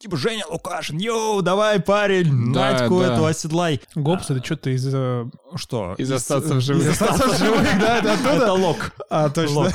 [0.00, 3.12] Типа, Женя Лукашин, yo, давай, парень, Да, Надьку да.
[3.12, 3.82] эту оседлай.
[3.94, 4.88] Гопс, это что-то из...
[4.90, 5.26] э,
[5.56, 5.94] Что?
[5.98, 6.84] Из остаться в живых.
[6.84, 8.32] Из остаться в живых, да, это оттуда?
[8.36, 8.92] Это лок.
[9.10, 9.54] А, точно.
[9.56, 9.72] Лок.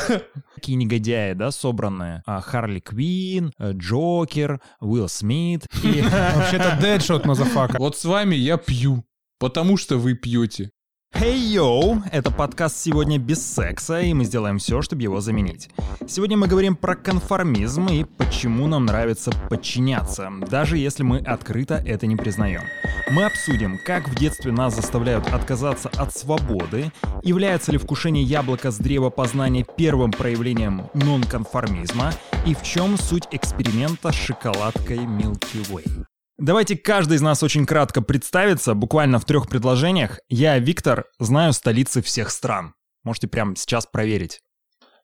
[0.55, 2.23] Такие негодяи, да, собранные.
[2.25, 5.67] А, Харли Квин, э, Джокер, Уилл Смит.
[5.83, 6.01] И
[6.35, 7.75] Вообще-то Дэдшот, motherfucker.
[7.77, 9.05] Вот с вами я пью,
[9.37, 10.71] потому что вы пьете.
[11.15, 15.69] Hey yo, это подкаст сегодня без секса, и мы сделаем все, чтобы его заменить.
[16.05, 22.05] Сегодня мы говорим про конформизм и почему нам нравится подчиняться, даже если мы открыто это
[22.05, 22.63] не признаем.
[23.09, 26.91] Мы обсудим, как в детстве нас заставляют отказаться от свободы,
[27.23, 32.11] является ли вкушение яблока с древа познания первым проявлением нонконформизма,
[32.45, 36.05] и в чем суть эксперимента с шоколадкой Milky Way.
[36.37, 40.19] Давайте каждый из нас очень кратко представится, буквально в трех предложениях.
[40.27, 42.73] Я, Виктор, знаю столицы всех стран.
[43.03, 44.41] Можете прямо сейчас проверить.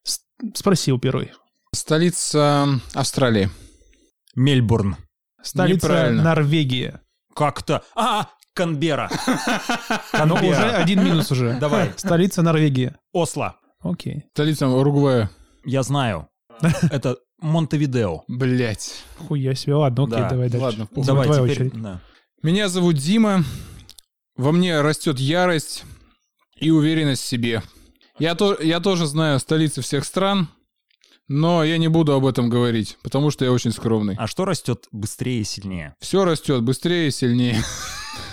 [0.04, 0.20] С-
[0.56, 1.32] Спросил первый.
[1.74, 3.50] Столица Австралии.
[4.36, 4.98] Мельбурн.
[5.42, 6.10] Столица.
[6.12, 7.02] Норвегия.
[7.34, 7.84] Как-то...
[7.96, 9.10] А, Канбера.
[10.26, 11.58] Ну, уже один минус уже.
[11.60, 11.94] Давай.
[11.96, 12.94] Столица Норвегии.
[13.14, 13.56] Осло.
[13.80, 14.26] Окей.
[14.34, 15.30] Столица Уругвая.
[15.66, 16.28] Я знаю.
[16.92, 18.24] Это Монтевидео.
[18.28, 19.04] Блять.
[19.18, 19.76] Хуя себе.
[19.76, 20.64] Ладно, окей, Да, давай дальше.
[20.66, 21.06] ладно, похуй.
[21.06, 21.68] Давай твоя теперь...
[21.68, 21.82] очередь.
[21.82, 22.02] да.
[22.44, 23.44] Меня зовут Дима.
[24.36, 25.84] Во мне растет ярость
[26.56, 27.62] и уверенность в себе.
[28.18, 30.48] Я, то, я тоже знаю столицы всех стран,
[31.28, 34.16] но я не буду об этом говорить, потому что я очень скромный.
[34.18, 35.96] А что растет быстрее и сильнее?
[36.00, 37.62] Все растет быстрее и сильнее.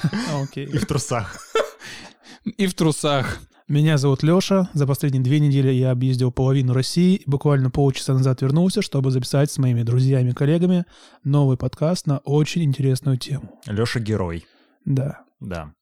[0.42, 0.66] Окей.
[0.66, 1.36] в трусах.
[2.56, 3.38] И в трусах.
[3.68, 4.70] Меня зовут Леша.
[4.72, 9.50] За последние две недели я объездил половину России и буквально полчаса назад вернулся, чтобы записать
[9.50, 10.86] с моими друзьями и коллегами
[11.22, 13.60] новый подкаст на очень интересную тему.
[13.66, 14.46] Леша герой.
[14.86, 15.20] Да.
[15.38, 15.74] Да.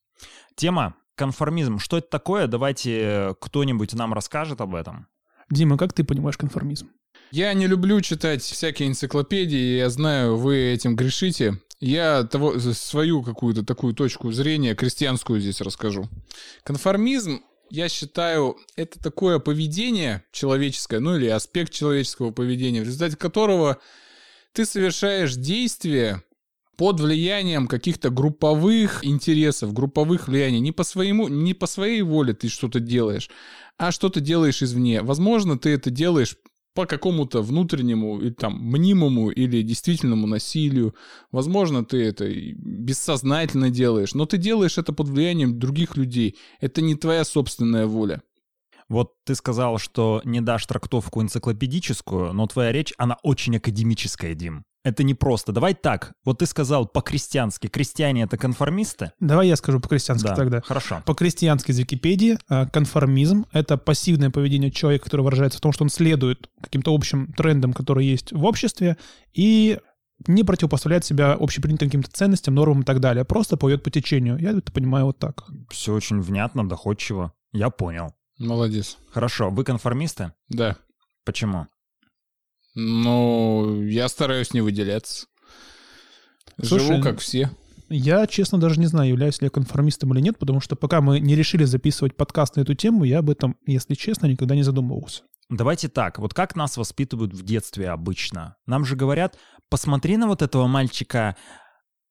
[0.55, 1.79] Тема конформизм.
[1.79, 2.47] Что это такое?
[2.47, 5.07] Давайте э, кто-нибудь нам расскажет об этом.
[5.49, 6.89] Дима, как ты понимаешь конформизм?
[7.31, 11.61] Я не люблю читать всякие энциклопедии, я знаю, вы этим грешите.
[11.79, 16.09] Я того, свою какую-то такую точку зрения крестьянскую здесь расскажу.
[16.63, 23.79] Конформизм, я считаю, это такое поведение человеческое, ну или аспект человеческого поведения, в результате которого
[24.53, 26.23] ты совершаешь действия
[26.77, 30.59] под влиянием каких-то групповых интересов, групповых влияний.
[30.59, 33.29] Не по своему, не по своей воле ты что-то делаешь,
[33.77, 35.01] а что-то делаешь извне.
[35.01, 36.37] Возможно, ты это делаешь
[36.77, 40.93] по какому-то внутреннему или там мнимому или действительному насилию.
[41.31, 46.35] Возможно, ты это и бессознательно делаешь, но ты делаешь это под влиянием других людей.
[46.61, 48.21] Это не твоя собственная воля.
[48.89, 54.63] Вот ты сказал, что не дашь трактовку энциклопедическую, но твоя речь, она очень академическая, Дим.
[54.83, 55.51] Это не просто.
[55.51, 56.13] Давай так.
[56.23, 57.67] Вот ты сказал по-крестьянски.
[57.67, 59.11] Крестьяне— это конформисты?
[59.19, 60.61] Давай я скажу по-крестьянски Да, тогда.
[60.61, 61.01] хорошо.
[61.05, 65.89] По-крестьянски из Википедии э, конформизм— это пассивное поведение человека, которое выражается в том, что он
[65.89, 68.97] следует каким-то общим трендам, которые есть в обществе,
[69.33, 69.79] и
[70.25, 73.25] не противопоставляет себя общепринятым каким-то ценностям, нормам и так далее.
[73.25, 74.37] Просто плывет по течению.
[74.39, 75.43] Я это понимаю вот так.
[75.69, 77.33] Все очень внятно, доходчиво.
[77.51, 78.13] Я понял.
[78.39, 78.97] Молодец.
[79.11, 79.49] Хорошо.
[79.49, 80.31] Вы конформисты?
[80.49, 80.77] Да.
[81.25, 81.67] Почему?
[82.79, 85.25] Ну, я стараюсь не выделяться.
[86.61, 87.49] Слушай, Живу как все.
[87.89, 91.19] Я, честно, даже не знаю, являюсь ли я конформистом или нет, потому что пока мы
[91.19, 95.23] не решили записывать подкаст на эту тему, я об этом, если честно, никогда не задумывался.
[95.49, 96.19] Давайте так.
[96.19, 98.57] Вот как нас воспитывают в детстве обычно?
[98.67, 99.39] Нам же говорят,
[99.69, 101.35] посмотри на вот этого мальчика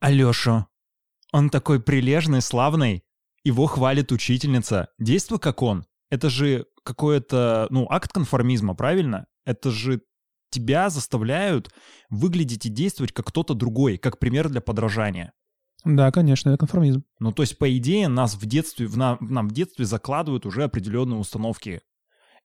[0.00, 0.66] Алешу.
[1.32, 3.04] Он такой прилежный, славный.
[3.44, 4.88] Его хвалит учительница.
[4.98, 5.86] Действуй как он.
[6.10, 9.26] Это же какой-то, ну, акт конформизма, правильно?
[9.44, 10.00] Это же
[10.50, 11.70] тебя заставляют
[12.10, 15.32] выглядеть и действовать как кто-то другой, как пример для подражания.
[15.84, 17.04] Да, конечно, это конформизм.
[17.20, 20.64] Ну, то есть, по идее, нас в детстве, в на- нам в детстве закладывают уже
[20.64, 21.80] определенные установки.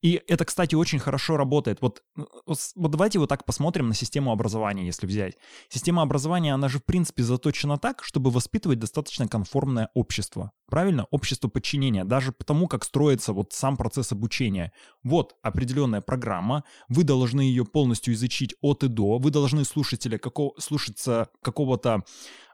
[0.01, 1.79] И это, кстати, очень хорошо работает.
[1.81, 5.37] Вот, э, вот, давайте вот так посмотрим на систему образования, если взять.
[5.69, 10.51] Система образования, она же, в принципе, заточена так, чтобы воспитывать достаточно конформное общество.
[10.67, 11.05] Правильно?
[11.11, 12.03] Общество подчинения.
[12.03, 14.71] Даже потому, как строится вот сам процесс обучения.
[15.03, 20.53] Вот определенная программа, вы должны ее полностью изучить от и до, вы должны слушателя какого,
[20.59, 22.03] слушаться какого-то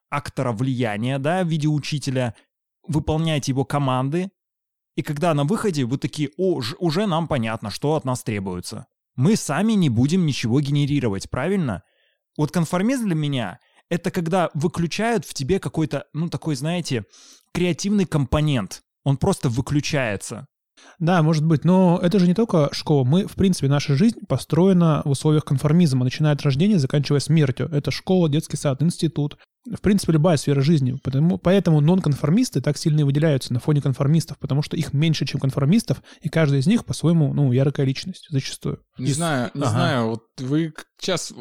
[0.10, 2.36] актора влияния, да, в виде учителя,
[2.88, 4.32] выполняете его команды,
[4.98, 8.88] и когда на выходе вы такие, о, уже нам понятно, что от нас требуется.
[9.16, 11.84] Мы сами не будем ничего генерировать, правильно?
[12.36, 13.60] Вот конформизм для меня—
[13.90, 17.06] это когда выключают в тебе какой-то, ну, такой, знаете,
[17.54, 18.82] креативный компонент.
[19.04, 20.48] Он просто выключается.
[20.98, 23.04] Да, может быть, но это же не только школа.
[23.04, 27.70] Мы, в принципе, наша жизнь построена в условиях конформизма, начиная от рождения, заканчивая смертью.
[27.72, 29.38] Это школа, детский сад, институт.
[29.76, 30.98] В принципе, любая сфера жизни.
[31.04, 35.40] Потому, поэтому нонконформисты так сильно и выделяются на фоне конформистов, потому что их меньше, чем
[35.40, 38.80] конформистов, и каждый из них по-своему, ну, яркая личность, зачастую.
[38.98, 39.70] Не И- знаю, не ага.
[39.72, 40.08] знаю.
[40.10, 41.34] Вот вы сейчас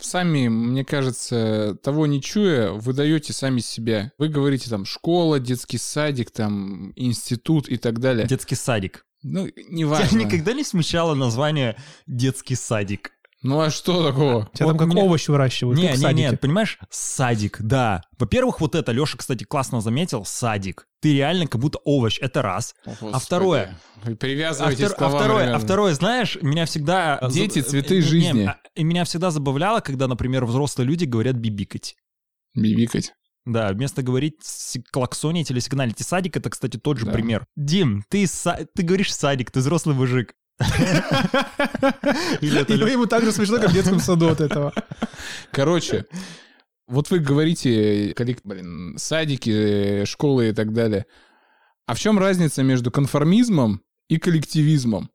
[0.00, 4.12] сами, мне кажется, того не чуя, вы даете сами себя.
[4.18, 8.26] Вы говорите там школа, детский садик, там институт и так далее.
[8.26, 9.04] Детский садик.
[9.22, 10.18] Ну, Тебя неважно.
[10.18, 11.76] никогда не смущало название
[12.08, 13.12] детский садик?
[13.42, 14.48] Ну а что такого?
[14.54, 16.30] Тебя Вот там как меня- овощи выращивают, Не, как в не, садике.
[16.30, 18.02] не, понимаешь, садик, да.
[18.18, 20.86] Во-первых, вот это, Леша, кстати, классно заметил, садик.
[21.00, 22.74] Ты реально как будто овощ, это раз.
[22.84, 23.12] О, Господи.
[23.14, 23.78] А второе?
[24.04, 27.18] Вы А, втор- к а словам, второе, а второе, знаешь, меня всегда...
[27.32, 28.44] Дети, цветы э, не, жизни.
[28.44, 31.96] а- И меня всегда забавляло, когда, например, взрослые люди говорят бибикать.
[32.54, 33.12] Бибикать.
[33.44, 34.36] Да, вместо говорить
[34.92, 36.00] клаксонить или сигналить.
[36.00, 37.12] И садик это, кстати, тот же Да.
[37.12, 37.44] пример.
[37.56, 40.34] Дим, ты, са- ты говоришь садик, ты взрослый мужик.
[42.40, 44.72] Ему так же смешно, как в детском саду от этого.
[45.50, 46.06] Короче,
[46.86, 48.14] вот вы говорите,
[48.44, 51.06] блин, садики, э, школы и так далее.
[51.86, 55.10] А в чем разница между конформизмом и коллективизмом?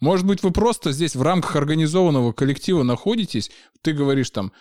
[0.00, 3.50] Может быть, вы просто здесь в рамках организованного коллектива находитесь,
[3.82, 4.52] ты говоришь там,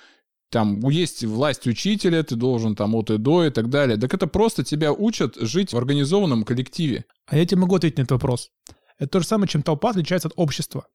[0.49, 3.97] там есть власть учителя, ты должен там от и до и так далее.
[3.97, 7.05] Так это просто тебя учат жить в организованном коллективе.
[7.25, 8.51] А я тебе могу ответить на этот вопрос.
[8.99, 10.85] Это то же самое, чем толпа отличается от общества.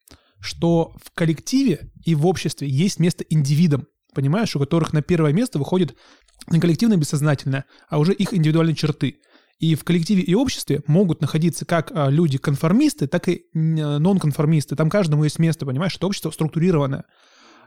[0.40, 5.58] Что в коллективе и в обществе есть место индивидам, понимаешь, у которых на первое место
[5.58, 5.96] выходит
[6.48, 9.16] не коллективное бессознательное, а уже их индивидуальные черты.
[9.58, 14.76] И в коллективе и обществе могут находиться как а, люди-конформисты, так и н- нонконформисты.
[14.76, 17.04] Там каждому есть место, понимаешь, это общество структурированное.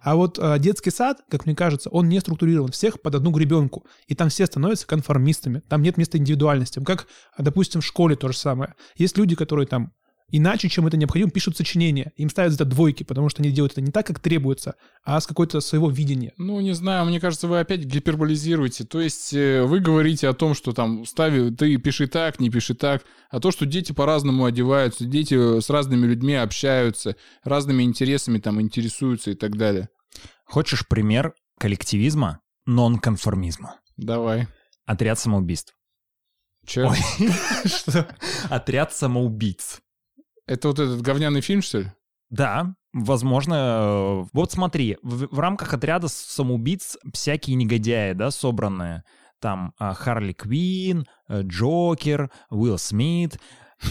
[0.02, 2.72] А вот а, детский сад, как мне кажется, он не структурирован.
[2.72, 3.86] Всех под одну гребенку.
[4.08, 5.62] И там все становятся конформистами.
[5.70, 6.86] Там нет места индивидуальностям.
[6.86, 8.74] Как, а, допустим, в школе то же самое.
[8.96, 9.92] Есть люди, которые там
[10.32, 12.12] иначе, чем это необходимо, пишут сочинения.
[12.16, 15.20] Им ставят за это двойки, потому что они делают это не так, как требуется, а
[15.20, 16.34] с какой-то своего видения.
[16.38, 18.86] Ну, не знаю, мне кажется, вы опять гиперболизируете.
[18.86, 22.74] То есть э, вы говорите о том, что там стави, ты пиши так, не пиши
[22.74, 28.62] так, а то, что дети по-разному одеваются, дети с разными людьми общаются, разными интересами там
[28.62, 29.90] интересуются и так далее.
[30.46, 33.80] Хочешь пример коллективизма, нонконформизма?
[33.98, 34.48] Давай.
[34.86, 35.76] Отряд самоубийств.
[36.66, 36.88] Че?
[36.88, 36.98] Ой.
[38.50, 39.80] Отряд самоубийц.
[40.48, 41.92] Это вот этот говняный фильм, что ли?
[42.30, 43.54] Да, возможно.
[43.56, 49.04] э, Вот смотри, в, в рамках отряда самоубийц всякие негодяи, да, собранные.
[49.40, 53.40] Там а, Харли Квин, э, Джокер, Уилл Смит.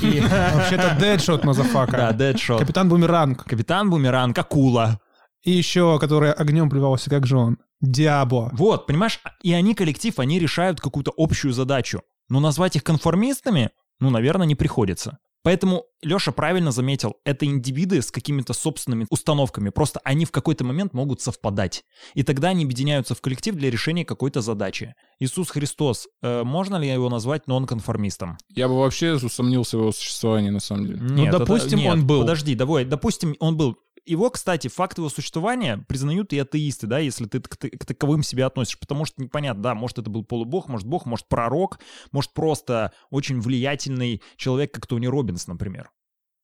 [0.00, 0.20] И,
[0.55, 2.12] Вообще-то Дэдшот, да, motherfucker.
[2.12, 2.61] Дэдшот.
[2.61, 3.44] Капитан Бумеранг.
[3.44, 5.00] Капитан Бумеранг, Акула.
[5.43, 7.58] И еще, который огнем плевался, как же он.
[7.81, 8.50] Диабло.
[8.53, 12.03] Вот, понимаешь, и они коллектив, они решают какую-то общую задачу.
[12.29, 15.19] Но назвать их конформистами, ну, наверное, не приходится.
[15.42, 20.92] Поэтому Леша правильно заметил, это индивиды с какими-то собственными установками, просто они в какой-то момент
[20.92, 21.84] могут совпадать.
[22.14, 24.94] И тогда они объединяются в коллектив для решения какой-то задачи.
[25.19, 28.38] Иисус Христос, э, можно ли его назвать нонконформистом?
[28.50, 30.98] Я бы вообще усомнился в его существовании, на самом деле.
[31.00, 32.20] Нет, это- Ну, допустим, нет, он был.
[32.20, 33.76] Подожди, давай, допустим, он был.
[34.06, 38.47] Его, кстати, факт его существования признают и атеисты, да, если ты к, к таковым себя
[38.47, 41.79] относишь, потому что непонятно, да, может это был полубог, может бог, может пророк,
[42.12, 45.91] может просто очень влиятельный человек, как Тони Робинс, например.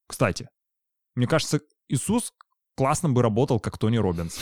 [0.06, 0.48] Кстати,
[1.14, 2.32] мне кажется, Иисус
[2.76, 4.38] классно бы работал, как Тони Робинс.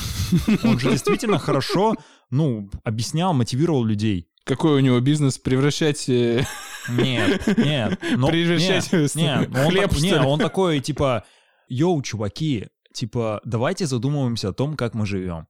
[0.65, 1.95] Он же действительно хорошо,
[2.31, 4.29] ну, объяснял, мотивировал людей.
[4.45, 5.39] Какой у него бизнес?
[5.39, 6.07] Превращать...
[6.09, 6.45] э,
[6.91, 7.99] Нет, нет.
[8.17, 10.19] Но, Превращать нет, нет, он хлеб, так- что не, ли?
[10.19, 11.25] он такой, типа,
[11.69, 15.47] yo, чуваки, типа, давайте задумываемся о том, как мы живем.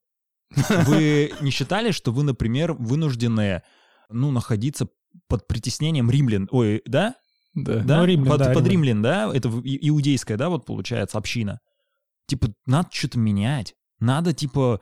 [0.50, 3.62] Вы не считали, что вы, например, вынуждены,
[4.08, 4.89] ну, находиться
[5.29, 7.15] под притеснением римлян, ой, да?
[7.55, 7.82] Да.
[7.84, 7.98] Да?
[7.98, 9.03] Ну, римлян, под, да, под римлян.
[9.03, 9.31] да?
[9.32, 11.60] Это иудейская, да, вот получается, община.
[12.27, 13.74] Типа, надо что-то менять.
[14.01, 14.81] Надо, типа,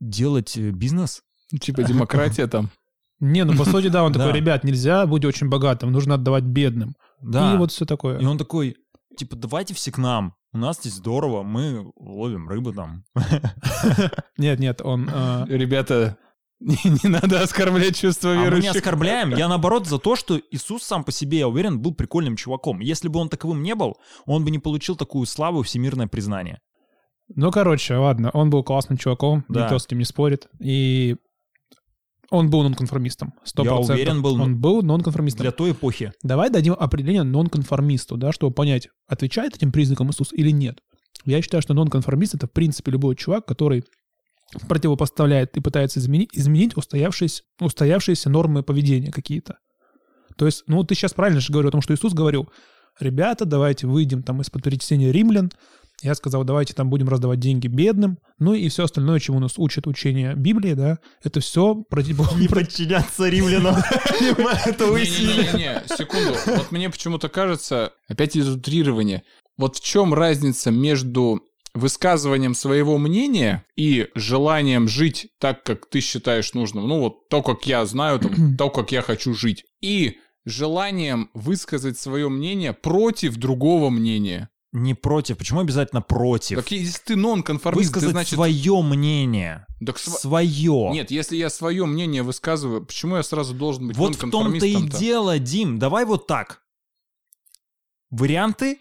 [0.00, 1.22] делать э, бизнес.
[1.60, 2.70] Типа демократия там.
[3.20, 6.96] Не, ну по сути, да, он такой, ребят, нельзя быть очень богатым, нужно отдавать бедным.
[7.20, 7.54] Да.
[7.54, 8.18] И вот все такое.
[8.18, 8.76] И он такой,
[9.16, 10.34] типа, давайте все к нам.
[10.54, 13.04] У нас здесь здорово, мы ловим рыбу там.
[14.36, 15.08] Нет, нет, он...
[15.12, 16.18] э, Ребята,
[16.60, 18.76] не, не надо оскорблять чувства А мы не верующих.
[18.76, 19.30] оскорбляем.
[19.34, 22.80] Я наоборот за то, что Иисус сам по себе, я уверен, был прикольным чуваком.
[22.80, 26.60] Если бы он таковым не был, он бы не получил такую славу и всемирное признание.
[27.34, 29.62] Ну, короче, ладно, он был классным чуваком, Да.
[29.62, 30.48] никто с этим не спорит.
[30.60, 31.16] И
[32.32, 33.34] он был нонконформистом.
[33.44, 33.64] 100%.
[33.64, 35.42] Я уверен, был Он был нонконформистом.
[35.42, 36.12] Для той эпохи.
[36.22, 40.80] Давай дадим определение нонконформисту, да, чтобы понять, отвечает этим признакам Иисус или нет.
[41.26, 43.84] Я считаю, что нонконформист— это, в принципе, любой чувак, который
[44.66, 49.58] противопоставляет и пытается изменить, изменить устоявшиеся, устоявшиеся нормы поведения какие-то.
[50.36, 52.50] То есть, ну, ты сейчас правильно же говорил о том, что Иисус говорил,
[52.98, 55.52] ребята, давайте выйдем там из-под притеснения римлян.
[56.02, 58.18] Я сказал, давайте там будем раздавать деньги бедным.
[58.40, 62.18] Ну и все остальное, чему нас учит учение Библии, да, это все против...
[62.50, 63.76] подчиняться римлянам.
[64.66, 66.36] Это Не-не-не, секунду.
[66.46, 69.22] Вот мне почему-то кажется, опять из утрирования.
[69.56, 71.40] Вот в чем разница между
[71.74, 76.88] высказыванием своего мнения и желанием жить так, как ты считаешь нужным.
[76.88, 79.64] Ну вот то, как я знаю, там, то, как я хочу жить.
[79.80, 84.48] И желанием высказать свое мнение против другого мнения.
[84.72, 85.36] Не против.
[85.36, 86.56] Почему обязательно против?
[86.56, 88.34] Так если ты нон-конформист, ты, Высказать значит...
[88.34, 89.66] свое мнение.
[89.84, 90.90] Так св- Свое.
[90.92, 94.76] Нет, если я свое мнение высказываю, почему я сразу должен быть Вот в том-то и
[94.88, 95.78] дело, Дим.
[95.78, 96.62] Давай вот так.
[98.10, 98.78] Варианты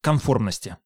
[0.00, 0.78] конформности.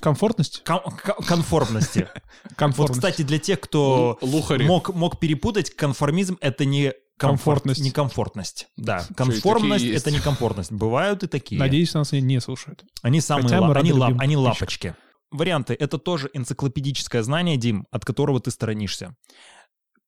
[0.00, 0.62] Комфортность?
[0.64, 0.82] Кон-
[1.26, 2.08] конформности.
[2.46, 3.00] Вот, Комфортность.
[3.00, 7.80] кстати, для тех, кто мог, мог перепутать, конформизм— это не Комфортность.
[7.80, 8.68] не комфортность.
[8.76, 10.12] Да, конформность это есть.
[10.12, 10.70] не комфортность.
[10.70, 11.58] Бывают и такие.
[11.58, 12.84] Надеюсь, нас не, не слушают.
[13.02, 14.94] Они самые Хотя мы ла- рады они, лап- они лапочки.
[15.30, 19.16] Варианты— это тоже энциклопедическое знание, Дим, от которого ты сторонишься.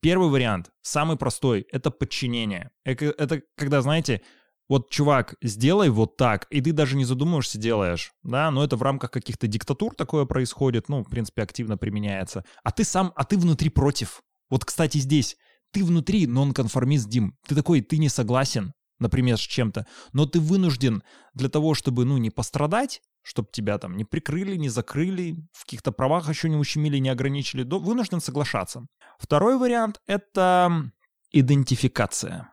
[0.00, 2.70] Первый вариант, самый простой, это подчинение.
[2.84, 4.22] Это, это когда, знаете,
[4.68, 8.82] вот, чувак, сделай вот так, и ты даже не задумываешься, делаешь, да, но это в
[8.82, 12.44] рамках каких-то диктатур такое происходит, ну, в принципе, активно применяется.
[12.62, 14.22] А ты сам, а ты внутри против.
[14.50, 15.36] Вот, кстати, здесь,
[15.72, 21.02] ты внутри нонконформист, Дим, ты такой, ты не согласен, например, с чем-то, но ты вынужден
[21.34, 25.92] для того, чтобы, ну, не пострадать, чтобы тебя там не прикрыли, не закрыли, в каких-то
[25.92, 28.87] правах еще не ущемили, не ограничили, вынужден соглашаться.
[29.18, 30.90] Второй вариант— это
[31.30, 32.50] идентификация.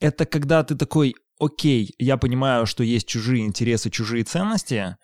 [0.00, 4.96] Это когда ты такой, окей, я понимаю, что есть чужие интересы, чужие ценности,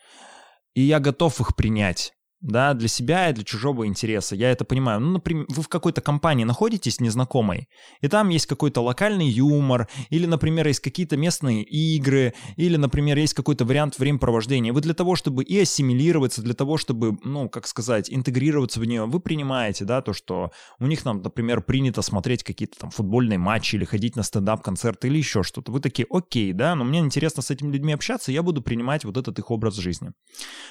[0.75, 2.13] и я готов их принять.
[2.45, 4.37] Да, для себя и для чужого интереса.
[4.37, 5.01] Я это понимаю.
[5.01, 7.71] Ну, например, вы в какой-то компании находитесь незнакомой,
[8.03, 13.33] и там есть какой-то локальный юмор, или, например, есть какие-то местные игры, или, например, есть
[13.33, 14.75] какой-то вариант времяпровождения.
[14.75, 19.07] Вы для того, чтобы и ассимилироваться, для того, чтобы, ну, как сказать, интегрироваться в нее,
[19.07, 23.77] вы принимаете, да, то, что у них, там, например, принято смотреть какие-то там футбольные матчи
[23.77, 25.73] или ходить на стендап-концерты или еще что-то.
[25.73, 29.17] Вы такие, окей, да, но мне интересно с этими людьми общаться, я буду принимать вот
[29.17, 30.13] этот их образ жизни.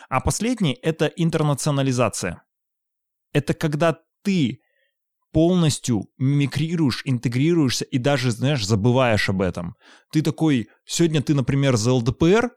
[0.07, 1.07] А последний— это
[1.63, 2.43] интернационализация.
[3.33, 4.59] Это когда ты
[5.31, 9.75] полностью мимикрируешь, интегрируешься и даже, знаешь, забываешь об этом.
[10.11, 12.51] Ты такой, сегодня ты, например, за ЛДПР,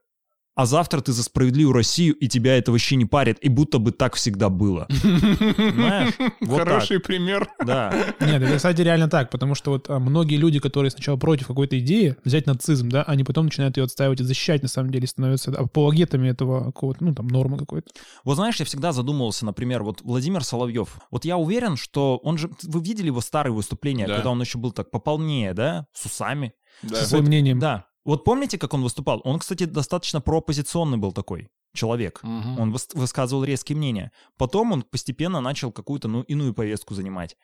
[0.56, 3.92] а завтра ты за справедливую Россию, и тебя это вообще не парит, и будто бы
[3.92, 4.86] так всегда было.
[4.88, 6.14] Понимаешь?
[6.40, 7.48] Вот Хороший пример.
[7.64, 7.94] Да.
[8.20, 11.78] Нет, это, кстати, реально так, потому что вот а, многие люди, которые сначала против какой-то
[11.78, 15.50] идеи, взять нацизм, да, они потом начинают ее отстаивать и защищать, на самом деле, становятся
[15.50, 17.90] апологетами этого какого-то, ну, там, нормы какой-то.
[18.24, 20.98] Вот знаешь, я всегда задумывался, например, вот Владимир Соловьев.
[21.10, 22.50] Вот я уверен, что он же...
[22.62, 24.14] Вы видели его старые выступления, Да.
[24.14, 25.86] когда он еще был так пополнее, да?
[25.92, 26.54] С усами.
[26.82, 26.96] Да.
[26.96, 27.58] Со своим мнением.
[27.58, 27.84] Да.
[28.06, 29.20] Вот помните, как он выступал?
[29.24, 32.20] Он, кстати, достаточно прооппозиционный был такой человек.
[32.22, 32.60] Мгм.
[32.60, 34.12] Он выс- высказывал резкие мнения.
[34.38, 37.36] Потом он постепенно начал какую-то ну, иную повестку занимать.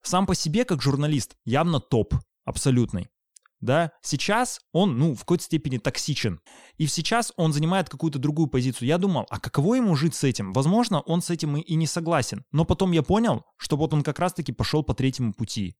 [0.00, 3.08] Сам по себе, как журналист, явно топ, абсолютный.
[3.58, 6.40] Да, сейчас он, ну, в какой-то степени токсичен.
[6.78, 8.86] И сейчас он занимает какую-то другую позицию.
[8.86, 10.52] Я думал, а каково ему жить с этим?
[10.52, 12.44] Возможно, он с этим и, и не согласен.
[12.52, 15.74] Но потом я понял, что вот он как раз-таки пошел по третьему пути.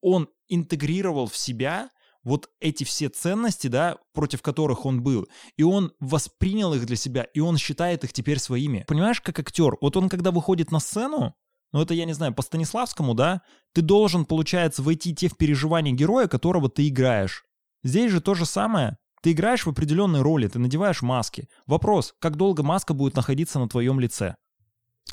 [0.00, 1.90] Он интегрировал в себя
[2.22, 7.22] вот эти все ценности, да, против которых он был, и он воспринял их для себя,
[7.22, 8.84] и он считает их теперь своими.
[8.86, 11.34] Понимаешь, как актер, вот он когда выходит на сцену,
[11.72, 15.92] ну это я не знаю, по Станиславскому, да, ты должен, получается, войти те в переживания
[15.92, 17.44] героя, которого ты играешь.
[17.82, 18.96] Здесь же то же самое.
[19.22, 21.48] Ты играешь в определенной роли, ты надеваешь маски.
[21.66, 24.34] Вопрос, как долго маска будет находиться на твоем лице?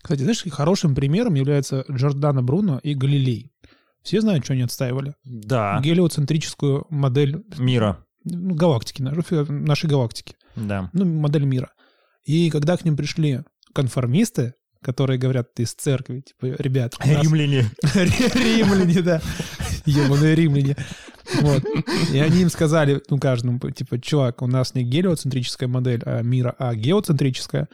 [0.02, 3.52] Кстати, знаешь, хорошим примером является Джордано Бруно и Галилей.
[4.04, 5.14] Все знают, что они отстаивали.
[5.26, 8.06] Да, Гелиоцентрическую модель мира.
[8.24, 10.36] ну, галактики, нашей, галактики.
[10.56, 10.90] Да.
[10.94, 11.70] Ну, модель мира.
[12.24, 13.42] И когда к ним пришли
[13.74, 17.66] конформисты, которые говорят, из церкви, типа, ребят, нас- Римляне.
[17.94, 19.22] Римляне, да.
[19.86, 20.76] Ебаные римляне.
[21.42, 21.64] Вот.
[22.12, 26.56] И они им сказали, ну, каждому, типа, чувак, у нас не гелиоцентрическая модель а мира,
[26.58, 27.68] а геоцентрическая.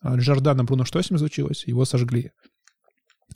[0.00, 1.64] А Джордано Бруно, что с ним случилось?
[1.66, 2.30] Его сожгли.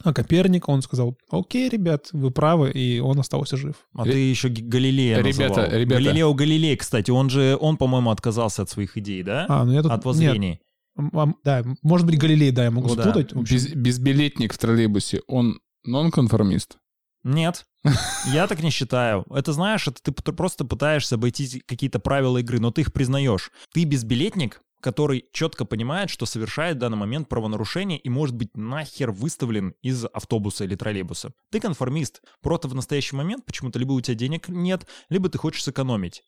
[0.03, 3.75] А Коперник, он сказал, окей, ребят, вы правы, и он остался жив.
[3.95, 5.71] А Ре- ты еще Галилея Ребята, называл.
[5.79, 6.03] ребята.
[6.03, 9.47] Галилео Галилей, кстати, он же, он, по-моему, отказался от своих идей, да?
[9.49, 9.93] А, ну я тут...
[9.93, 10.61] От воззрений.
[10.97, 13.03] Нет, м, да, может быть, Галилей, да, я могу Ну да.
[13.05, 13.33] спутать.
[13.35, 16.79] Общем, Без- безбилетник в троллейбусе, он нонконформист?
[17.23, 17.67] Нет,
[18.33, 19.25] я так не считаю.
[19.31, 23.51] Это знаешь, это ты просто пытаешься обойти какие-то правила игры, но ты их признаешь.
[23.75, 29.11] Ты безбилетник, который четко понимает, что совершает в данный момент правонарушение и может быть нахер
[29.11, 31.33] выставлен из автобуса или троллейбуса.
[31.51, 32.23] Ты конформист.
[32.41, 36.23] Просто в настоящий момент почему-то либо у тебя денег нет, либо ты хочешь сэкономить.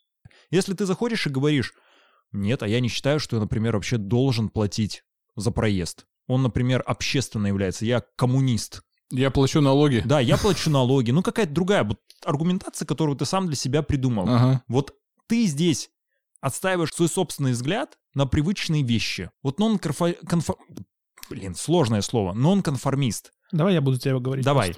[0.51, 1.73] Если ты заходишь и говоришь,
[2.33, 5.03] нет, а я не считаю, что я, например, вообще должен платить
[5.37, 6.07] за проезд.
[6.27, 7.85] Он, например, общественно является.
[7.85, 8.83] Я коммунист.
[9.11, 10.03] Я плачу налоги.
[10.05, 11.11] Да, я плачу налоги.
[11.11, 14.27] Ну, какая-то другая вот аргументация, которую ты сам для себя придумал.
[14.27, 14.63] Ага.
[14.69, 14.95] Вот
[15.27, 15.91] ты здесь
[16.43, 19.31] отстаиваешь свой собственный взгляд на привычные вещи.
[19.43, 20.59] Вот нон-конфор...
[21.31, 22.35] Блин, сложное слово.
[22.35, 23.33] Нон-конформист.
[23.53, 24.45] Давай я буду тебя говорить.
[24.45, 24.75] Давай.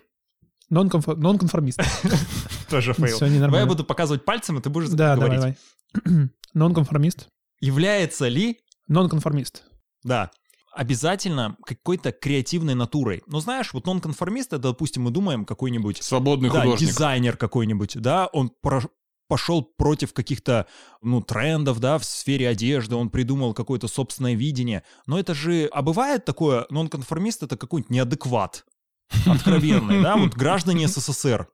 [0.71, 1.81] Нон-конфор- Нон-конформист.
[2.71, 3.19] Тоже фейл.
[3.19, 5.57] Давай я буду показывать пальцем, и ты будешь Да, давай, говорить.
[6.05, 6.29] давай.
[6.55, 7.29] Нон-конформист.
[7.61, 9.65] Является ли Нон-конформист.
[10.05, 10.31] Да.
[10.73, 13.23] Обязательно какой-то креативной натурой.
[13.27, 16.89] Ну, знаешь, вот нонконформист, это, допустим, мы думаем, какой-нибудь Свободный да, художник.
[16.91, 18.83] дизайнер какой-нибудь, да, он про-
[19.29, 20.67] пошел против каких-то,
[21.03, 24.83] ну, трендов, да, в сфере одежды, он придумал какое-то собственное видение.
[25.07, 28.65] Но это же, а бывает такое, нонконформист это какой-нибудь неадекват,
[29.27, 31.49] откровенный, да, вот граждане СССР.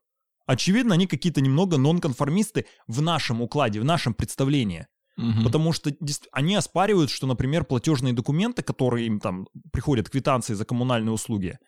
[0.46, 4.88] Очевидно, они какие-то немного нонконформисты в нашем укладе, в нашем представлении.
[5.16, 5.44] Мгм.
[5.44, 5.92] Потому что
[6.32, 11.58] они оспаривают, что, например, платежные документы, которые им там приходят, квитанции за коммунальные услуги,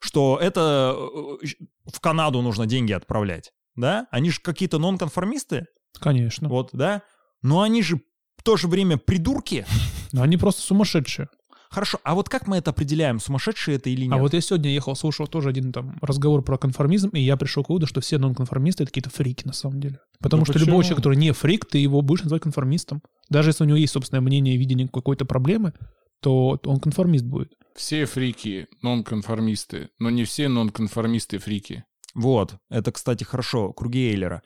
[0.00, 1.46] что это э,
[1.92, 4.06] в Канаду нужно деньги отправлять, да?
[4.10, 5.66] Они же какие-то нонконформисты,
[6.00, 6.48] Конечно.
[6.48, 7.02] вот, да?
[7.42, 7.96] Но они же
[8.36, 9.64] в то же время придурки.
[10.12, 11.28] Но они просто сумасшедшие.
[11.68, 14.12] Хорошо, а вот как мы это определяем, сумасшедшие это или нет?
[14.12, 17.64] А вот я сегодня ехал, слушал тоже один там разговор про конформизм, и я пришел
[17.64, 19.98] к выводу, что все нонконформисты— это какие-то фрики на самом деле.
[20.20, 20.68] Потому Ну что почему?
[20.70, 23.02] любой человек, который не фрик, ты его будешь называть конформистом.
[23.28, 25.72] Даже если у него есть собственное мнение, видение какой-то проблемы,
[26.20, 27.52] то он конформист будет.
[27.74, 31.84] Все фрики нонконформисты, но не все нонконформисты фрики.
[32.16, 34.42] Вот, это, кстати, хорошо, круги Эйлера.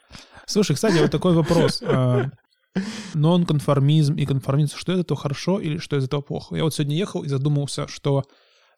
[0.46, 1.82] Слушай, кстати, вот такой вопрос.
[2.72, 2.78] А,
[3.14, 6.54] Нонконформизм и конформизм, что из этого хорошо или что из этого плохо?
[6.54, 8.22] Я вот сегодня ехал и задумался, что,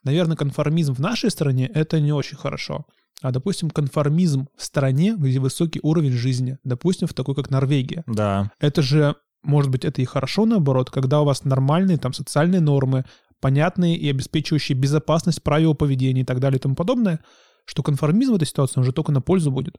[0.03, 2.87] наверное, конформизм в нашей стране— это не очень хорошо.
[3.21, 8.03] А, допустим, конформизм в стране, где высокий уровень жизни, допустим, в такой, как Норвегия.
[8.07, 12.61] Да, Это же, может быть, это и хорошо, наоборот, когда у вас нормальные там социальные
[12.61, 13.05] нормы,
[13.41, 17.21] понятные и обеспечивающие безопасность правил поведения и так далее и тому подобное,
[17.65, 19.77] что конформизм в этой ситуации уже только на пользу будет.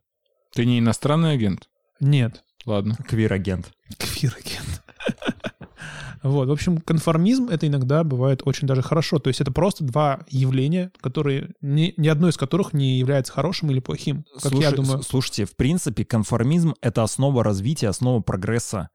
[0.54, 1.70] Ты не иностранный агент?
[2.00, 2.44] Нет.
[2.66, 2.96] Ладно.
[3.08, 3.72] квир-агент.
[3.98, 4.84] Квир-агент.
[6.22, 9.20] Вот, в общем, конформизм это иногда бывает очень даже хорошо.
[9.20, 13.72] То есть это просто два явления, которые ни, ни одно из которых не является хорошим
[13.72, 15.04] или плохим, как я Слушай- думаю.
[15.04, 18.88] с- Слушайте, в принципе, конформизм— это основа развития, основа прогресса.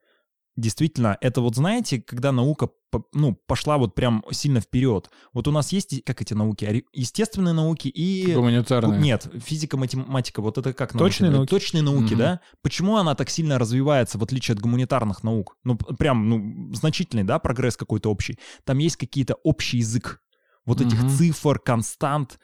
[0.59, 2.69] Действительно, это вот знаете, когда наука
[3.13, 5.09] ну, пошла вот прям сильно вперед.
[5.31, 8.33] Вот у нас есть, как эти науки, естественные науки и...
[8.33, 8.99] Гуманитарный.
[8.99, 11.09] Нет, физика, математика, вот это как науки?
[11.09, 11.49] Точные науки.
[11.49, 12.17] Точные науки, Мгм.
[12.17, 12.39] да?
[12.61, 15.55] Почему она так сильно развивается, в отличие от гуманитарных наук?
[15.63, 18.37] Ну, прям, ну, значительный, да, прогресс какой-то общий.
[18.65, 20.21] Там есть какие-то общий язык
[20.65, 21.09] вот этих Мгм.
[21.09, 22.39] цифр, констант.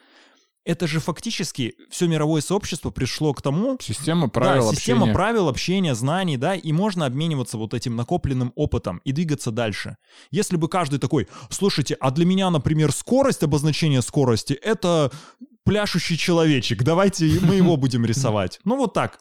[0.66, 5.14] Это же фактически все мировое сообщество пришло к тому, Система правил да, система общения.
[5.14, 9.96] правил общения, знаний, да, и можно обмениваться вот этим накопленным опытом и двигаться дальше.
[10.32, 15.12] Если бы каждый такой, слушайте, а для меня, например, скорость, обозначение скорости, это
[15.62, 18.58] пляшущий человечек, давайте мы его будем рисовать.
[18.64, 19.20] Ну вот так.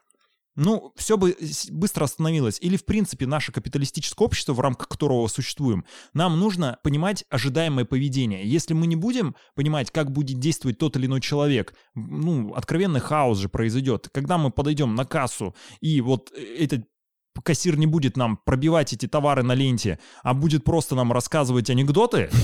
[0.56, 1.36] Ну, все бы
[1.72, 2.60] быстро остановилось.
[2.62, 8.46] Или, в принципе, наше капиталистическое общество, в рамках которого существуем, нам нужно понимать ожидаемое поведение.
[8.46, 13.40] Если мы не будем понимать, как будет действовать тот или иной человек, ну, откровенный хаос
[13.40, 14.10] же произойдет.
[14.14, 16.86] Когда мы подойдем на кассу, и вот этот
[17.44, 22.30] кассир не будет нам пробивать эти товары на ленте, а будет просто нам рассказывать анекдоты,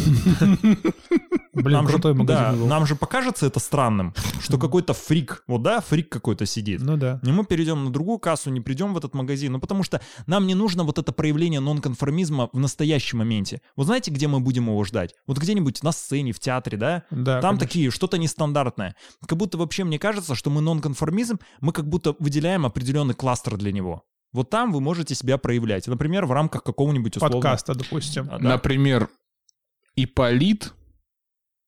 [1.54, 2.68] Блин, нам, же, магазин да, был.
[2.68, 6.82] нам же покажется это странным, что какой-то фрик, вот да, фрик какой-то сидит.
[6.82, 7.20] Ну да.
[7.24, 9.52] И мы перейдем на другую кассу, не придем в этот магазин.
[9.54, 13.62] Ну, потому что нам не нужно вот это проявление нонконформизма в настоящем моменте.
[13.76, 15.14] Вот знаете, где мы будем его ждать?
[15.28, 17.04] Вот где-нибудь на сцене, в театре, да?
[17.12, 17.68] Да, Там конечно.
[17.68, 18.96] такие, что-то нестандартное.
[19.26, 23.74] Как будто вообще мне кажется, что мы нонконформизм, мы как будто выделяем определенный кластер для
[23.74, 24.04] него.
[24.32, 25.88] Вот там вы можете себя проявлять.
[25.88, 27.42] Например, в рамках какого-нибудь условно...
[27.42, 28.30] подкаста, допустим.
[28.32, 28.50] А, да.
[28.50, 29.10] Например,
[29.96, 30.74] Иполит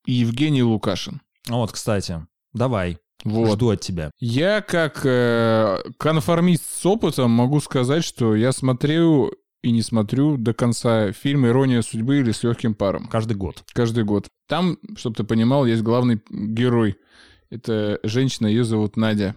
[0.06, 1.22] и Евгений Лукашин.
[1.50, 3.54] А Вот, кстати, давай, Вот.
[3.56, 4.12] жду от тебя.
[4.20, 10.54] Я как э, конформист с опытом могу сказать, что я смотрю и не смотрю до
[10.54, 13.64] конца фильм «Ирония судьбы» или «С легким паром» Каждый год.
[13.74, 14.28] каждый год.
[14.48, 16.98] Там, чтобы ты понимал, есть главный герой.
[17.50, 19.36] Это женщина, ее зовут Надя.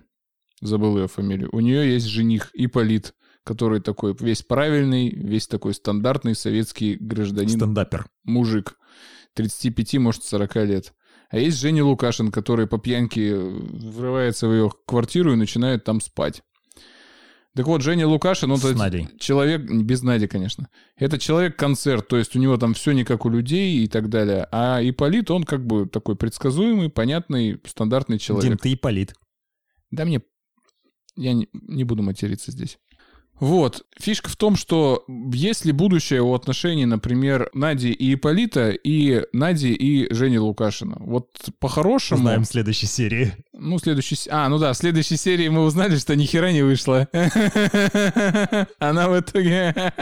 [0.61, 1.49] Забыл ее фамилию.
[1.53, 8.07] У нее есть жених Иполит, который такой весь правильный, весь такой стандартный советский гражданин Стендапер.
[8.25, 8.79] мужик.
[9.37, 10.95] 35, может, 40 лет.
[11.31, 16.01] А есть Женя Лукашин, который по пьянке э, врывается в ее квартиру и начинает там
[16.01, 16.43] спать.
[17.55, 18.59] Так вот, Женя Лукашин, он
[19.19, 20.69] человек, без Нади, конечно.
[20.97, 24.47] Это человек-концерт, то есть у него там все не как у людей и так далее.
[24.53, 28.51] А Иполит, он как бы такой предсказуемый, понятный, стандартный человек.
[28.51, 29.15] Дим, ты Ипполит.
[29.91, 30.21] Да мне...
[31.17, 32.79] Я не, не буду материться здесь.
[33.39, 33.83] Вот.
[34.01, 39.73] Фишка в том, что есть ли будущее у отношений, например, Нади и Иполита и Нади
[39.75, 40.97] и Жени Лукашина?
[41.01, 42.21] Вот по-хорошему...
[42.21, 43.35] Узнаем в следующей серии.
[43.53, 44.15] Ну, следующий...
[44.17, 47.09] с- А, ну да, в следующей серии мы узнали, что ни хера не вышло.
[48.79, 49.75] Она в итоге...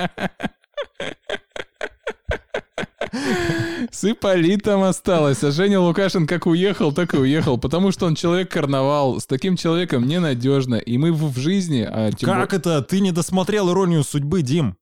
[3.91, 9.21] С Ипполитом осталось, а Женя Лукашин как уехал, так и уехал, потому что он человек-карнавал.
[9.21, 11.87] С таким человеком ненадежно, и мы в жизни...
[11.89, 12.83] а Как это?
[12.83, 14.77] Ты не досмотрел «Иронию судьбы», Дим?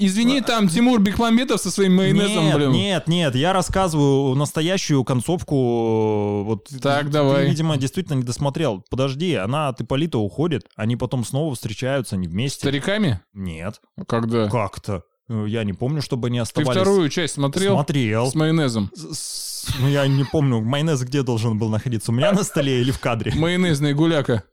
[0.00, 2.70] Извини, там Тимур Бекмамбетов со своим майонезом, нет, блин.
[2.70, 6.44] нет, нет, я рассказываю настоящую концовку.
[6.44, 7.44] Вот Так, ты, давай.
[7.44, 8.84] Ты, видимо, действительно не досмотрел.
[8.90, 12.60] Подожди, она от Ипполита уходит, они потом снова встречаются, они вместе.
[12.60, 13.20] Стариками?
[13.32, 14.48] Нет, Когда?
[14.48, 15.02] как-то.
[15.28, 16.80] Э, Я не помню, чтобы они Ты оставались.
[16.80, 17.74] вторую часть смотрел?
[17.74, 18.30] Смотрел.
[18.30, 18.90] С майонезом.
[18.94, 22.10] С- Ну, я не помню, майонез где должен был находиться?
[22.10, 23.32] У меня на столе или в кадре?
[23.34, 24.44] Майонезный гуляка.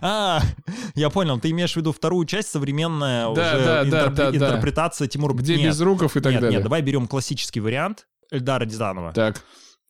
[0.00, 0.40] А,
[0.94, 4.30] я понял, ты имеешь в виду вторую часть, современная Да, уже да, да, интерпре- да,
[4.30, 4.36] да.
[4.36, 6.56] интерпретация Тимура Где Нет, без руков и так нет, далее.
[6.58, 9.12] нет, давай берем классический вариант Эльдара Рязанова.
[9.12, 9.42] Так.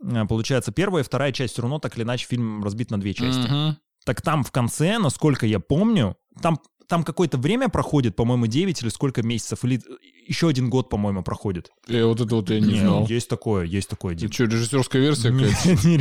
[0.02, 3.12] Э, Получается, первая и вторая часть все равно так или иначе фильм разбит на две
[3.12, 3.40] части.
[3.46, 3.76] Мгм.
[4.06, 8.88] Так там в конце, насколько я помню, там, там какое-то время проходит, по-моему, 9 или
[8.88, 9.80] сколько месяцев, или
[10.26, 11.70] еще один год, по-моему, проходит.
[11.88, 13.06] Э, вот это вот я не знал.
[13.06, 14.14] есть такое, есть такое.
[14.14, 15.86] Это что, режиссерская версия Не, какая-то?
[15.88, 15.98] не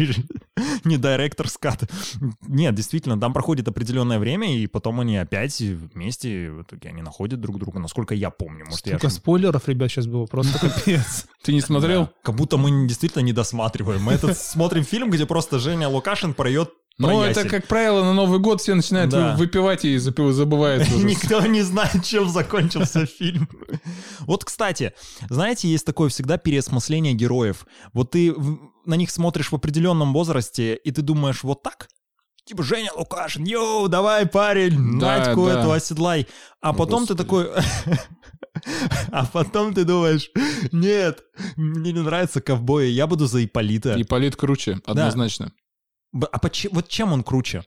[0.85, 1.89] не директор скат.
[2.41, 7.39] Нет, действительно, там проходит определенное время, и потом они опять вместе, в итоге они находят
[7.41, 8.65] друг друга, насколько я помню.
[8.65, 11.25] Может, я Сколько ошиб- спойлеров, ребят, сейчас было, просто капец.
[11.43, 12.09] Ты не смотрел?
[12.23, 14.01] Как будто мы не- действительно не досматриваем.
[14.03, 18.13] Мы этот смотрим фильм, где просто Женя Лукашин поет про Ну, это, как правило, на
[18.13, 19.31] Новый год все начинают Да.
[19.33, 19.97] вы- выпивать и
[20.93, 21.05] уже.
[21.05, 23.49] Никто не знает, чем закончился фильм.
[24.21, 24.93] Вот, кстати,
[25.29, 27.65] знаете, есть такое всегда переосмысление героев.
[27.93, 28.33] Вот ты
[28.85, 31.87] на них смотришь в определенном возрасте, и ты думаешь, вот так?
[32.45, 35.59] Типа, Женя Лукашин, йоу, давай, парень, Да, Надьку да.
[35.61, 36.27] эту оседлай.
[36.61, 37.49] А потом ты такой...
[39.11, 40.29] А потом ты думаешь,
[40.71, 41.23] нет,
[41.55, 43.93] мне не нравятся ковбои, я буду за Ипполита.
[43.95, 45.51] И Полит круче, однозначно.
[46.13, 47.63] А почи- вот чем он круче?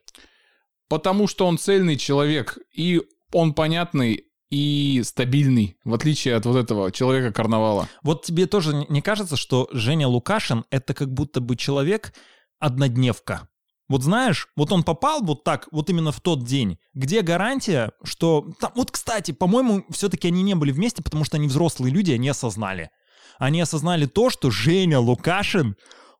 [0.88, 6.92] Потому что он цельный человек, и он понятный и стабильный, в отличие от вот этого
[6.92, 7.88] человека-карнавала.
[8.02, 12.14] Вот тебе тоже не- не кажется, что Женя Лукашин— это как будто бы человек
[12.60, 13.48] однодневка?
[13.88, 18.52] Вот знаешь, вот он попал вот так, вот именно в тот день, где гарантия, что...
[18.60, 22.28] Там, вот, кстати, по-моему, все-таки они не были вместе, потому что они взрослые люди, они
[22.28, 22.90] осознали.
[23.38, 25.76] Они осознали то, что Женя Лукашин,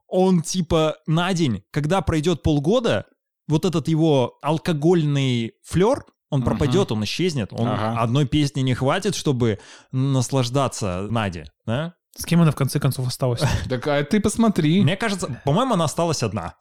[0.08, 3.06] он типа на день, когда пройдет полгода,
[3.48, 6.46] вот этот его алкогольный флер, он Мгм.
[6.50, 7.52] пропадет, он исчезнет.
[7.52, 8.00] Он Ага.
[8.00, 9.58] одной песни не хватит, чтобы
[9.92, 11.94] наслаждаться Наде, да?
[12.16, 13.42] С кем она в конце концов осталась?
[13.68, 14.82] Так а ты посмотри.
[14.82, 16.54] Мне кажется, по-моему, она осталась одна.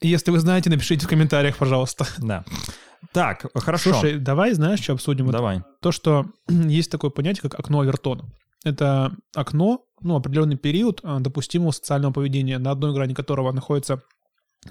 [0.00, 2.06] Если вы знаете, напишите в комментариях, пожалуйста.
[2.18, 2.44] Да.
[3.12, 3.92] Так, хорошо.
[3.92, 5.26] Слушай, давай, знаешь, что обсудим?
[5.26, 5.62] Вот Давай.
[5.80, 8.24] то, что есть такое понятие, как окно Авертона.
[8.64, 14.02] Это окно, ну, определенный период а, допустимого социального поведения, на одной грани которого находится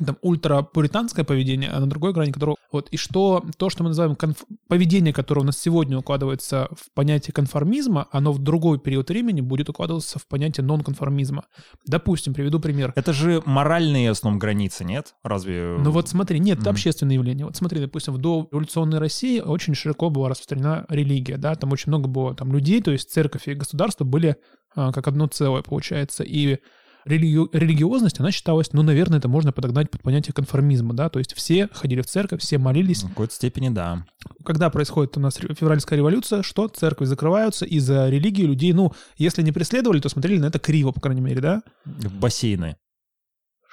[0.05, 2.57] там ультрапуританское поведение, а на другой грани которого...
[2.71, 6.91] Вот, и что то, что мы называем конф- поведение, которое у нас сегодня укладывается в
[6.93, 11.45] понятие конформизма, оно в другой период времени будет укладываться в понятие нонконформизма.
[11.85, 12.91] Допустим, приведу пример.
[12.95, 15.15] Это же моральные в основном границы, нет?
[15.23, 15.77] Разве...
[15.79, 16.75] Ну вот смотри, нет, это Мгм.
[16.75, 17.45] общественное явление.
[17.45, 22.07] Вот смотри, допустим, в дореволюционной России очень широко была распространена религия, да, там очень много
[22.07, 24.35] было там людей, то есть церковь и государство были
[24.75, 26.59] а, как одно целое, получается, и
[27.07, 31.33] религи- религиозность, она считалась, ну, наверное, это можно подогнать под понятие конформизма, да, то есть
[31.33, 33.03] все ходили в церковь, все молились.
[33.03, 34.05] В какой-то степени, да.
[34.45, 39.51] Когда происходит у нас февральская революция, что церкви закрываются из-за религии людей, ну, если не
[39.51, 42.75] преследовали, то смотрели на это криво, по крайней мере, да, Бассейны.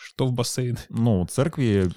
[0.04, 0.78] Что в бассейн.
[0.90, 1.90] Ну, церкви...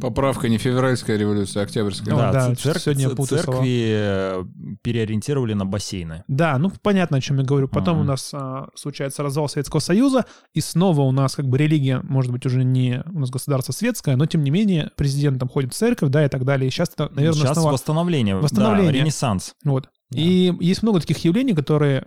[0.00, 2.14] Поправка не февральская революция, а октябрьская.
[2.14, 3.58] Ну, да, да, церк- сегодня путаю слова.
[3.58, 4.44] церкви э,
[4.82, 6.24] переориентировали на бассейны.
[6.26, 7.68] Да, ну понятно, о чем я говорю.
[7.68, 8.00] Потом Ага.
[8.00, 12.32] у нас а, случается развал Советского Союза, и снова у нас как бы религия, может
[12.32, 15.76] быть, уже не у нас государство светское, но тем не менее президент там ходит в
[15.76, 16.68] церковь, да, и так далее.
[16.68, 18.36] И сейчас это, наверное, Сейчас основа- восстановление.
[18.36, 18.92] Восстановление.
[18.92, 19.52] Да, ренессанс.
[19.64, 19.88] Вот.
[20.10, 20.18] Да.
[20.20, 22.06] И есть много таких явлений, которые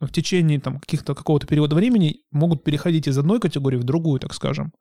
[0.00, 4.34] в течение там каких-то какого-то периода времени могут переходить из одной категории в другую, так
[4.34, 4.72] скажем.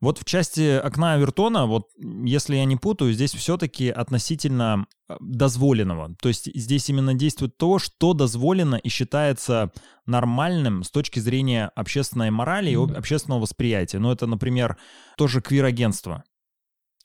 [0.00, 6.14] Вот в части окна Авертона, вот если я не путаю, здесь все-таки относительно э, дозволенного.
[6.20, 9.72] То есть здесь именно действует то, что дозволено и считается
[10.04, 13.98] нормальным с точки зрения общественной морали и общественного восприятия.
[13.98, 14.76] Ну, это, например,
[15.16, 16.24] тоже квир-агентство.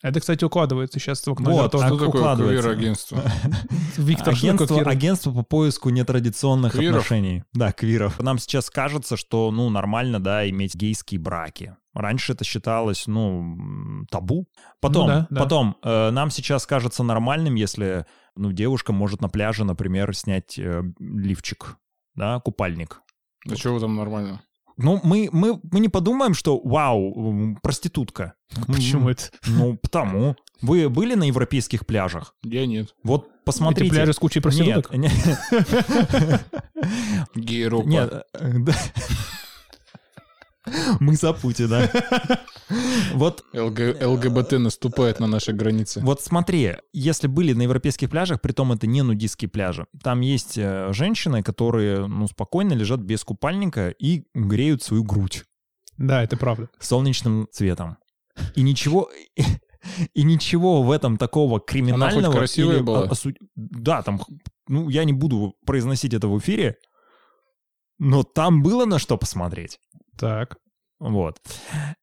[0.03, 1.83] Это, кстати, укладывается сейчас в окно Вот, Авертона.
[1.85, 2.61] а Что такое укладывается.
[2.63, 3.23] квир-агентство?
[3.97, 6.97] Виктор, агентство, агентство по поиску нетрадиционных Квиров?
[7.03, 7.43] отношений.
[7.53, 8.19] Да, квиров.
[8.19, 11.75] Нам сейчас кажется, что, ну, нормально, да, иметь гейские браки.
[11.93, 14.47] Раньше это считалось, ну, табу.
[14.79, 15.39] Потом, Ну да, да.
[15.41, 20.81] потом, э, нам сейчас кажется нормальным, если, ну, девушка может на пляже, например, снять э,
[20.99, 21.77] лифчик,
[22.15, 23.01] да, купальник.
[23.45, 24.41] Да чего там нормально?
[24.77, 28.33] Ну, мы, мы, мы не подумаем, что, вау, проститутка.
[28.67, 29.23] Почему это?
[29.47, 30.35] Ну, потому.
[30.61, 32.35] Вы были на европейских пляжах?
[32.43, 32.95] Я нет.
[33.03, 33.87] Вот посмотрите.
[33.87, 34.93] Эти пляжи с кучей проституток?
[34.93, 35.11] Нет,
[35.51, 36.45] нет.
[37.35, 37.87] Гейропа.
[37.87, 38.59] Нет, э.
[40.99, 41.89] Мы за Путина.
[43.13, 45.99] Вот, ЛГ- ЛГБТ наступает на наши границы.
[46.01, 50.93] вот смотри, если были на европейских пляжах, притом это не нудистские пляжи, там есть э,
[50.93, 55.43] женщины, которые ну, спокойно лежат без купальника и греют свою грудь
[55.97, 56.69] Да, это правда.
[56.79, 57.97] солнечным цветом.
[58.55, 59.09] И ничего...
[60.13, 62.31] И ничего в этом такого криминального...
[62.31, 63.07] красивая или была?
[63.07, 64.21] осу- Да, там...
[64.67, 66.75] Ну, я не буду произносить это в эфире,
[67.97, 69.79] но там было на что посмотреть.
[70.21, 70.57] Так.
[70.99, 71.41] Вот.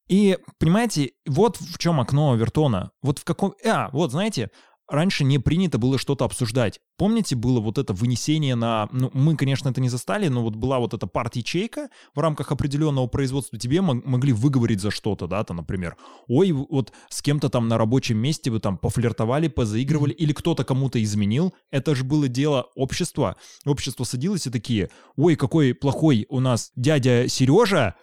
[0.09, 2.91] И, понимаете, вот в чем окно Вертона.
[3.01, 3.55] Вот в каком...
[3.65, 4.51] А, вот, знаете,
[4.89, 6.81] раньше не принято было что-то обсуждать.
[6.97, 8.89] Помните, было вот это вынесение на...
[8.91, 13.07] Ну, мы, конечно, это не застали, но вот была вот эта парт-ячейка в рамках определенного
[13.07, 13.59] производства.
[13.59, 15.97] Тебе мог- могли выговорить за что-то, да, там, например.
[16.27, 21.03] Ой, вот с кем-то там на рабочем месте вы там пофлиртовали, позаигрывали, или кто-то кому-то
[21.03, 21.55] изменил.
[21.71, 23.37] Это же было дело общества.
[23.65, 27.95] Общество садилось и такие, ой, какой плохой у нас дядя Сережа,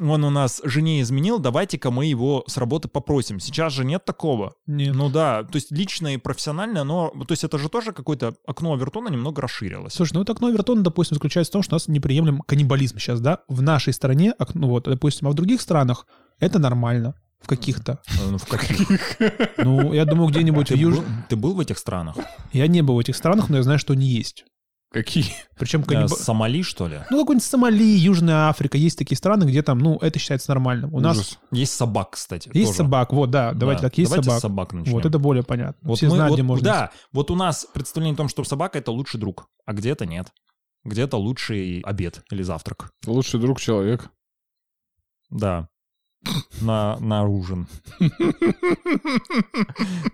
[0.00, 3.40] он у нас жене изменил, давайте-ка мы его с работы попросим.
[3.40, 4.54] Сейчас же нет такого.
[4.66, 4.94] Нет.
[4.94, 7.10] Ну да, то есть личное и профессиональное, но...
[7.10, 9.94] То есть это же тоже какое-то окно Авертона немного расширилось.
[9.94, 13.20] Слушай, ну вот окно Вертона, допустим, заключается в том, что у нас неприемлем каннибализм сейчас,
[13.20, 13.40] да?
[13.48, 16.06] В нашей стране, окно, вот, допустим, а в других странах
[16.38, 17.14] это нормально.
[17.40, 18.00] В каких-то.
[18.30, 19.18] Ну, в каких?
[19.56, 20.96] Ну, я думаю, где-нибудь в Юж...
[21.30, 22.16] ты был в этих странах?
[22.52, 24.44] Я не был в этих странах, но я знаю, что они есть.
[24.92, 25.26] Какие?
[25.56, 26.08] Причем канниба...
[26.08, 26.98] Сомали, что ли?
[27.10, 30.92] Ну, какой-нибудь Сомали, Южная Африка, есть такие страны, где там, ну, это считается нормальным.
[30.92, 31.38] У нас Ужас.
[31.52, 32.50] Есть собак, кстати.
[32.52, 32.78] есть тоже.
[32.78, 33.88] собак, вот, да, давайте Да.
[33.88, 34.42] так, есть Давайте собак.
[34.42, 34.92] собак начнем.
[34.94, 35.78] Вот это более понятно.
[35.88, 36.64] Вот Все мы- знают, вот- где можно.
[36.64, 40.32] Да, вот у нас представление о том, что собака— это лучший друг, а где-то нет.
[40.82, 42.90] Где-то лучший обед или завтрак.
[43.06, 44.10] Лучший друг человек.
[45.30, 45.68] Да.
[46.60, 47.68] На, на ужин.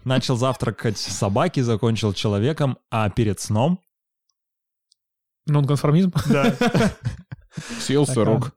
[0.04, 3.80] Начал завтракать собаки, закончил человеком, а перед сном...
[5.46, 6.12] Нонконформизм?
[6.28, 6.54] Да.
[7.80, 8.52] Съел сырок.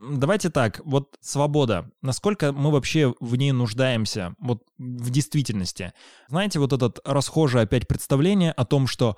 [0.00, 1.90] Давайте так, вот свобода.
[2.02, 5.92] Насколько мы вообще в ней нуждаемся, вот в действительности?
[6.28, 9.16] Знаете, вот этот расхожее опять представление о том, что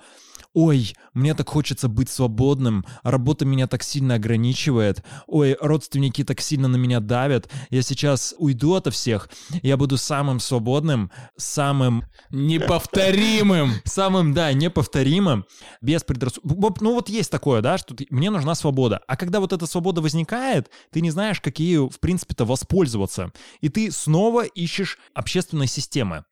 [0.53, 6.67] «Ой, мне так хочется быть свободным, работа меня так сильно ограничивает, ой, родственники так сильно
[6.67, 9.29] на меня давят, я сейчас уйду ото всех,
[9.63, 13.71] я буду самым свободным, самым Неповторимым.
[13.85, 15.45] самым, да, неповторимым,
[15.81, 16.81] без предрассудков.
[16.81, 19.01] Ну вот есть такое, да, что ты- мне нужна свобода.
[19.07, 23.31] А когда вот эта свобода возникает, ты не знаешь, как ею, в принципе-то, воспользоваться.
[23.61, 26.25] И ты снова ищешь общественной системы.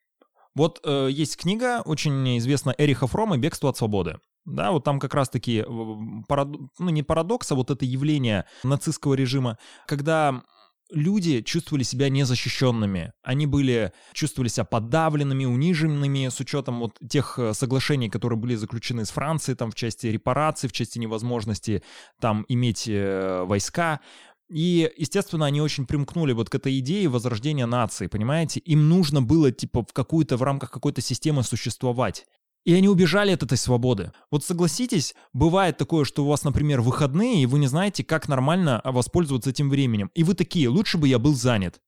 [0.59, 4.19] Вот э, есть книга, очень известная Эриха Фрома «Бегство от свободы».
[4.43, 5.63] Да, вот там как раз-таки,
[6.27, 10.43] парад- ну не парадокс, а вот это явление нацистского режима, когда
[10.91, 13.13] люди чувствовали себя незащищенными.
[13.23, 19.05] Они были, чувствовали себя подавленными, униженными с учетом вот тех э, соглашений, которые были заключены
[19.05, 21.83] с Францией, там в части репараций, в части невозможности
[22.19, 24.01] там иметь э, войска.
[24.49, 28.59] И, естественно, они очень примкнули вот к этой идее возрождения нации, понимаете?
[28.61, 32.25] Им нужно было, типа, в какую-то, в рамках какой-то системы существовать.
[32.65, 34.11] И они убежали от этой свободы.
[34.31, 38.81] Вот согласитесь, бывает такое, что у вас, например, выходные, и вы не знаете, как нормально
[38.83, 40.11] воспользоваться этим временем.
[40.13, 41.79] И вы такие, лучше бы я был занят.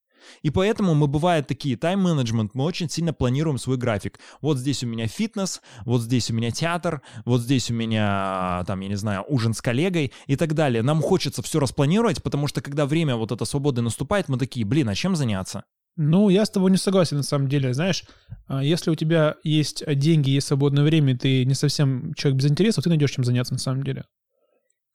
[0.41, 4.19] И поэтому мы бывает такие тайм-менеджмент, мы очень сильно планируем свой график.
[4.41, 8.79] Вот здесь у меня фитнес, вот здесь у меня театр, вот здесь у меня, там,
[8.81, 10.83] я не знаю, ужин с коллегой и так далее.
[10.83, 14.89] Нам хочется все распланировать, потому что когда время вот это свободы наступает, мы такие, блин,
[14.89, 15.63] а чем заняться?
[15.97, 17.73] Ну, я с тобой не согласен, на самом деле.
[17.73, 18.05] Знаешь,
[18.47, 22.49] а, если у тебя есть деньги, есть свободное время, и ты не совсем человек без
[22.49, 24.05] интересов, ты найдешь чем заняться, на самом деле.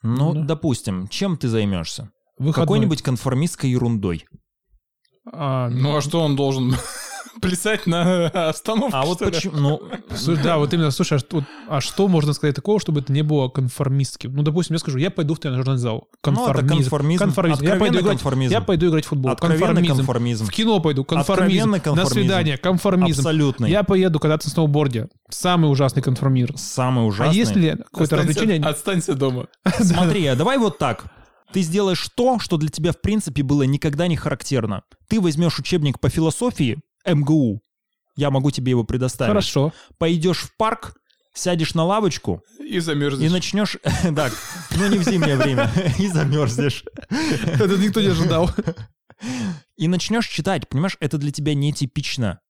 [0.03, 0.45] Ну, Ну да.
[0.45, 2.11] допустим, чем ты займешься?
[2.39, 2.67] Выходной.
[2.67, 4.27] Какой-нибудь конформистской ерундой.
[5.33, 6.75] А, Ну а что он должен
[7.43, 8.97] плясать на остановке?
[8.97, 9.57] А вот почему?
[9.57, 13.23] Ну, да, вот именно, слушай, а что, а что можно сказать такого, чтобы это не
[13.23, 14.35] было конформистским?
[14.35, 16.09] Ну, допустим, я скажу, я пойду в тренажерный зал.
[16.25, 17.25] ну, это конформизм.
[17.61, 18.53] Я пойду, играть, конформизм.
[18.53, 19.33] я пойду играть в футбол.
[19.33, 19.97] Откровенный Конформизм.
[19.97, 20.47] конформизм.
[20.47, 21.05] В кино пойду.
[21.05, 21.33] Конформизм.
[21.43, 22.15] Откровенный На конформизм.
[22.15, 22.57] свидание.
[22.57, 23.21] Конформизм.
[23.21, 23.71] Абсолютный.
[23.71, 25.09] Я поеду кататься на сноуборде.
[25.29, 26.57] Самый ужасный конформизм.
[26.57, 27.37] Самый А ужасный.
[27.37, 28.63] если какое-то развлечение...
[28.63, 29.47] Останься дома.
[29.81, 31.05] Смотри, а давай вот так.
[31.53, 34.83] Ты сделаешь то, что для тебя в принципе было никогда не характерно.
[35.09, 37.61] Ты возьмешь учебник по философии МГУ,
[38.17, 39.29] я могу тебе его предоставить.
[39.29, 39.73] Хорошо.
[39.99, 40.95] Пойдешь в парк,
[41.35, 43.31] сядешь на лавочку И и замерзнешь.
[43.31, 43.77] начнешь...
[44.17, 44.33] Так,
[44.77, 46.85] ну не в зимнее время, и замерзнешь.
[47.11, 48.51] Это никто не ожидал.
[49.79, 52.41] И начнешь читать, понимаешь, это для тебя нетипично.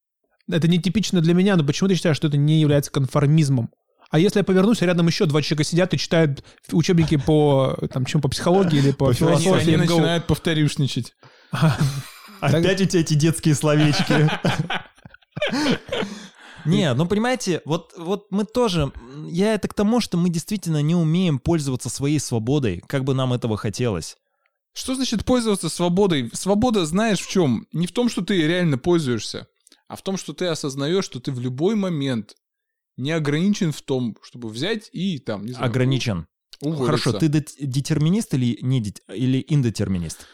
[0.50, 3.70] Это нетипично для меня, но почему ты считаешь, что это не является конформизмом?
[4.10, 8.04] А если я повернусь, а рядом еще два человека сидят и читают учебники по, там,
[8.04, 9.94] чем, по психологии или по, Они, философии они МГУ?
[9.94, 11.14] начинают повторюшничать.
[12.40, 14.30] Опять у тебя эти детские словечки.
[16.64, 18.92] Не, ну понимаете, вот, вот мы тоже,
[19.28, 23.32] я это к тому, что мы действительно не умеем пользоваться своей свободой, как бы нам
[23.32, 24.16] этого хотелось.
[24.74, 26.28] Что значит пользоваться свободой?
[26.34, 27.66] Свобода знаешь в чем?
[27.72, 29.46] Не в том, что ты реально пользуешься,
[29.88, 32.34] а в том, что ты осознаешь, что ты в любой момент
[32.96, 36.26] не ограничен в том, чтобы взять и там, не знаю, Ограничен.
[36.60, 36.86] уволиться.
[36.86, 40.26] Хорошо, ты дет- детерминист или не дет- или индетерминист?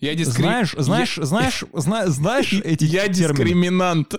[0.00, 3.34] Я дискри- Знаешь, знаешь, знаешь, зна- знаешь Я- эти Я термины?
[3.36, 4.14] дискриминант.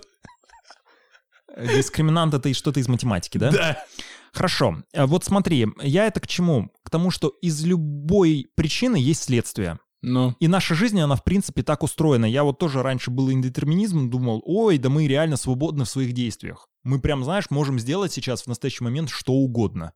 [1.58, 3.52] Дискриминант это что-то из математики, да?
[3.52, 3.86] Да.
[4.34, 4.84] Хорошо.
[4.94, 6.70] А Вот смотри, я это к чему?
[6.84, 9.80] К тому, что из любой причины есть следствие.
[10.08, 12.26] Ну, И наша жизнь, она в принципе так устроена.
[12.26, 16.70] Я вот тоже раньше был индетерминизм, думал, ой, да мы реально свободны в своих действиях.
[16.84, 19.94] Мы прям, знаешь, можем сделать сейчас в настоящий момент что угодно.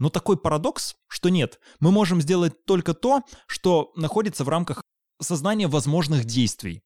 [0.00, 1.60] Но такой парадокс, что нет.
[1.78, 4.82] Мы можем сделать только то, что находится в рамках
[5.20, 6.82] сознания возможных действий.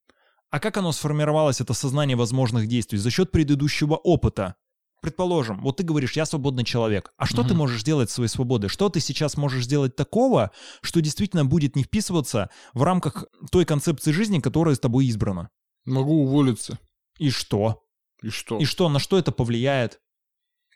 [0.50, 2.98] А как оно сформировалось, это сознание возможных действий?
[2.98, 4.56] За счет предыдущего опыта.
[5.02, 7.12] Предположим, вот ты говоришь, я свободный человек.
[7.16, 7.58] А что ты Мгм.
[7.58, 8.70] можешь сделать своей свободой?
[8.70, 14.12] Что ты сейчас можешь сделать такого, что действительно будет не вписываться в рамках той концепции
[14.12, 15.50] жизни, которая с тобой избрана?
[15.84, 16.78] могу уволиться.
[17.18, 17.82] И что?
[18.22, 18.58] И что?
[18.58, 18.88] И что?
[18.88, 20.00] На что это повлияет?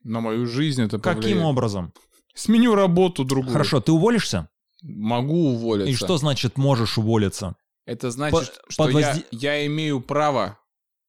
[0.03, 1.45] На мою жизнь это Каким повлияет.
[1.47, 1.93] образом?
[2.35, 3.53] Сменю работу другую.
[3.53, 4.49] Хорошо, ты уволишься?
[4.83, 5.91] Могу уволиться.
[5.91, 7.55] И что значит можешь уволиться?
[7.87, 10.59] Это значит, По- что под я, я имею право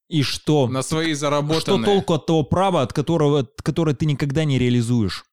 [0.09, 0.67] И что?
[0.67, 1.85] на свои Что заработанные.
[1.85, 5.25] толку от того права, от которого, от которое ты никогда не реализуешь?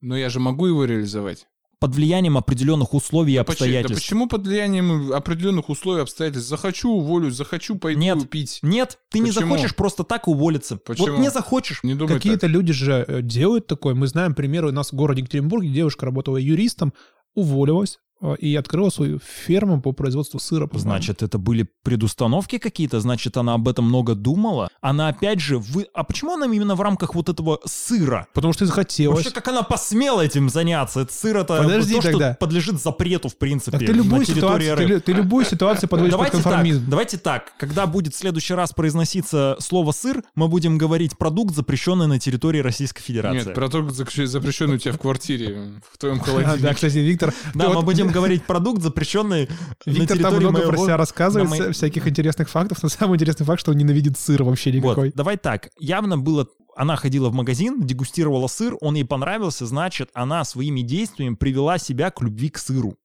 [0.00, 1.46] Но я же могу его реализовать.
[1.78, 4.04] Под влиянием определенных условий и Да почему- Да обстоятельств.
[4.04, 6.48] почему под влиянием определенных условий и обстоятельств?
[6.48, 8.30] Захочу уволюсь, захочу пойду Нет.
[8.30, 8.60] пить.
[8.62, 9.50] Нет, ты не Почему?
[9.50, 10.76] захочешь просто так уволиться.
[10.76, 11.08] Почему?
[11.08, 11.80] Вот не захочешь.
[11.82, 12.50] Не Какие-то так.
[12.50, 13.94] люди же э, делают такое.
[13.94, 15.70] Мы знаем примеры у нас в городе Екатеринбурге.
[15.70, 16.92] Девушка работала юристом,
[17.34, 17.98] уволилась
[18.38, 20.66] и открыла свою ферму по производству сыра.
[20.66, 20.90] по-моему.
[20.90, 24.68] Значит, это были предустановки какие-то, значит, она об этом много думала.
[24.80, 25.86] Она опять же, вы...
[25.94, 28.26] а почему она именно в рамках вот этого сыра?
[28.34, 29.16] Потому что захотелось.
[29.16, 31.00] Вообще, как она посмела этим заняться?
[31.00, 32.30] Это сыр это Подожди то, тогда.
[32.32, 35.88] что подлежит запрету, в принципе, Так ты любую, на территории ситуацию, ты, ты любую ситуацию
[35.88, 36.84] подводишь под Давайте так, конформизм.
[36.88, 37.52] давайте так.
[37.58, 42.60] Когда будет в следующий раз произноситься слово «сыр», мы будем говорить «продукт, запрещенный на территории
[42.60, 43.46] Российской Федерации».
[43.46, 46.62] Нет, продукт запрещенный у тебя в квартире, в твоем А, холодильнике.
[46.62, 49.48] да, кстати, Виктор, Да, мы будем говорить продукт, запрещенный
[49.86, 50.84] на Виктор там много про моего...
[50.84, 54.42] себя рассказывает, моей- вся- всяких интересных фактов, но самый интересный факт, что он ненавидит сыр
[54.42, 55.06] вообще никакой.
[55.08, 55.70] Вот, давай так.
[55.78, 56.46] Явно было...
[56.74, 62.10] Она ходила в магазин, дегустировала сыр, он ей понравился, значит, она своими действиями привела себя
[62.10, 62.96] к любви к сыру.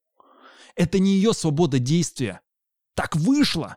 [0.74, 2.40] Это не ее свобода действия.
[2.94, 3.76] Так вышло.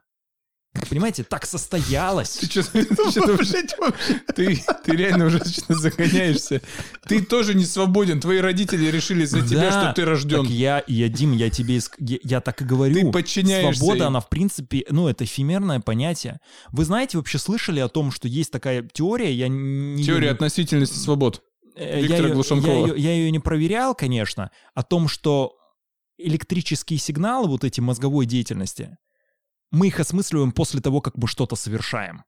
[0.89, 2.37] Понимаете, так состоялось.
[2.37, 3.37] Ты что-то
[4.35, 6.61] ты, ты реально уже загоняешься.
[7.07, 8.21] Ты тоже не свободен.
[8.21, 10.43] Твои родители решили за тебя, Да, что ты рожден.
[10.43, 12.95] Так я, я, Дим, я тебе, я, я так и говорю.
[12.95, 14.07] Ты подчиняешься Свобода, им.
[14.07, 16.39] она в принципе, ну, это эфемерное понятие.
[16.71, 20.01] Вы знаете, вообще слышали о том, что есть такая теория, я не...
[20.03, 21.43] Теория относительности свобод.
[21.75, 22.95] Э, Виктора я, Глушенкова.
[22.95, 25.53] я ее не проверял, конечно, о том, что
[26.17, 28.97] электрические сигналы вот эти мозговой деятельности,
[29.71, 32.23] мы их осмысливаем после того, как мы что-то совершаем.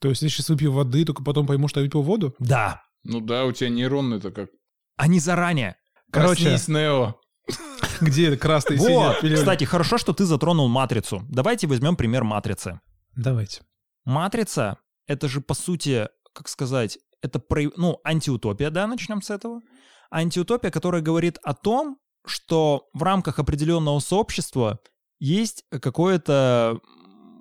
[0.00, 2.34] То есть, если сейчас выпью воды, только потом пойму, что я выпил воду?
[2.38, 2.82] Да.
[3.04, 4.50] Ну да, у тебя нейроны-то как.
[4.96, 5.76] Они заранее.
[6.12, 7.14] Короче, Проснись, Нео.
[8.00, 8.86] где красный Вот.
[8.86, 9.38] синий пилюль?
[9.38, 11.24] Кстати, хорошо, что ты затронул матрицу.
[11.28, 12.80] Давайте возьмем пример матрицы.
[13.16, 13.62] Давайте.
[14.04, 19.60] Матрица— это же, по сути, как сказать, это, про- ну, антиутопия, да, начнем с этого.
[20.10, 24.78] Антиутопия, которая говорит о том, что в рамках определенного сообщества
[25.18, 26.80] есть какое-то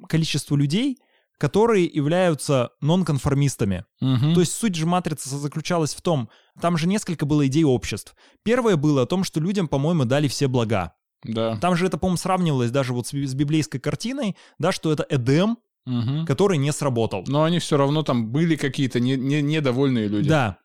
[0.09, 0.97] количество людей,
[1.37, 3.85] которые являются нонконформистами.
[3.99, 8.15] То есть суть же матрицы заключалась в том, там же несколько было идей обществ.
[8.43, 10.93] Первое было о том, что людям, по-моему, дали все блага.
[11.23, 11.57] Да.
[11.57, 15.57] Там же это, по-моему, сравнивалось даже вот с, с библейской картиной, да, что это Эдем,
[15.85, 16.25] Мгм.
[16.25, 17.23] который не сработал.
[17.27, 20.27] Но они все равно там были какие-то не- не- недовольные люди.
[20.27, 20.57] Да.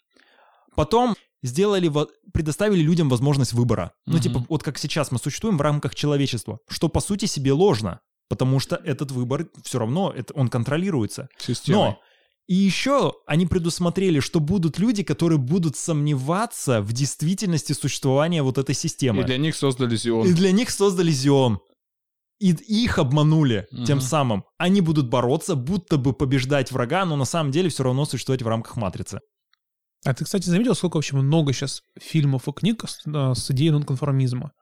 [0.75, 1.90] Потом сделали,
[2.33, 3.92] предоставили людям возможность выбора.
[4.07, 4.22] Ну, Мгм.
[4.22, 8.61] типа, вот как сейчас мы существуем в рамках человечества, что по сути себе ложно, потому
[8.61, 11.28] что этот выбор все равно, это, он контролируется.
[11.38, 11.78] Системой.
[11.81, 11.98] Но
[12.48, 18.75] и еще они предусмотрели, что будут люди, которые будут сомневаться в действительности существования вот этой
[18.75, 19.23] системы.
[19.23, 20.35] И для них создали И Зион.
[20.35, 21.60] для них создали Зион.
[22.40, 22.50] И
[22.85, 23.85] их обманули Мгм.
[23.85, 24.44] тем самым.
[24.58, 28.48] Они будут бороться, будто бы побеждать врага, но на самом деле все равно существовать в
[28.48, 29.21] рамках матрицы.
[30.05, 33.71] А ты, кстати, заметил, сколько вообще много сейчас фильмов и книг с, а, с идеей
[33.71, 34.53] нонконформизма?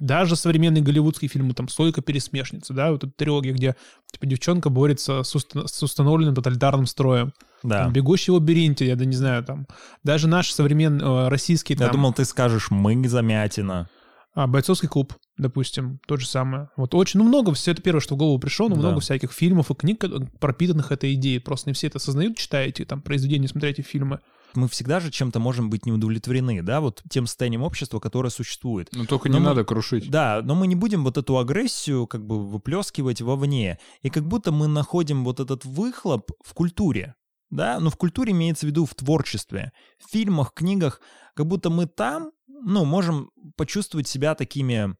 [0.00, 3.74] Даже современные голливудские фильмы, там, «Сойка пересмешница», да, вот эта трилогия, где,
[4.12, 7.32] типа, девчонка борется с, уста- с установленным тоталитарным строем.
[7.62, 7.84] Да.
[7.84, 9.66] Там, «Бегущий в лабиринте», я да не знаю, там,
[10.04, 13.88] даже наши современные, э, российские, Я там, думал, ты скажешь «мы замятина».
[14.34, 16.68] А, бойцовский клуб, допустим, то же самое.
[16.76, 18.80] Вот очень, ну много, все это первое, что в голову пришло, но Да.
[18.80, 20.08] много всяких фильмов и книг, э,
[20.40, 21.38] пропитанных этой идеей.
[21.38, 24.20] Просто не все это осознают, читая эти там произведения, смотря эти фильмы.
[24.54, 28.88] Мы всегда же чем-то можем быть неудовлетворены, да, вот тем состоянием общества, которое существует.
[28.92, 30.10] Ну только Но не мы- надо крушить.
[30.10, 33.78] Да, но мы не будем вот эту агрессию как бы выплескивать вовне.
[34.02, 37.14] И как будто мы находим вот этот выхлоп в культуре.
[37.50, 41.00] Да, но в культуре имеется в виду в творчестве, в фильмах, книгах,
[41.34, 44.96] как будто мы там, ну, можем почувствовать себя такими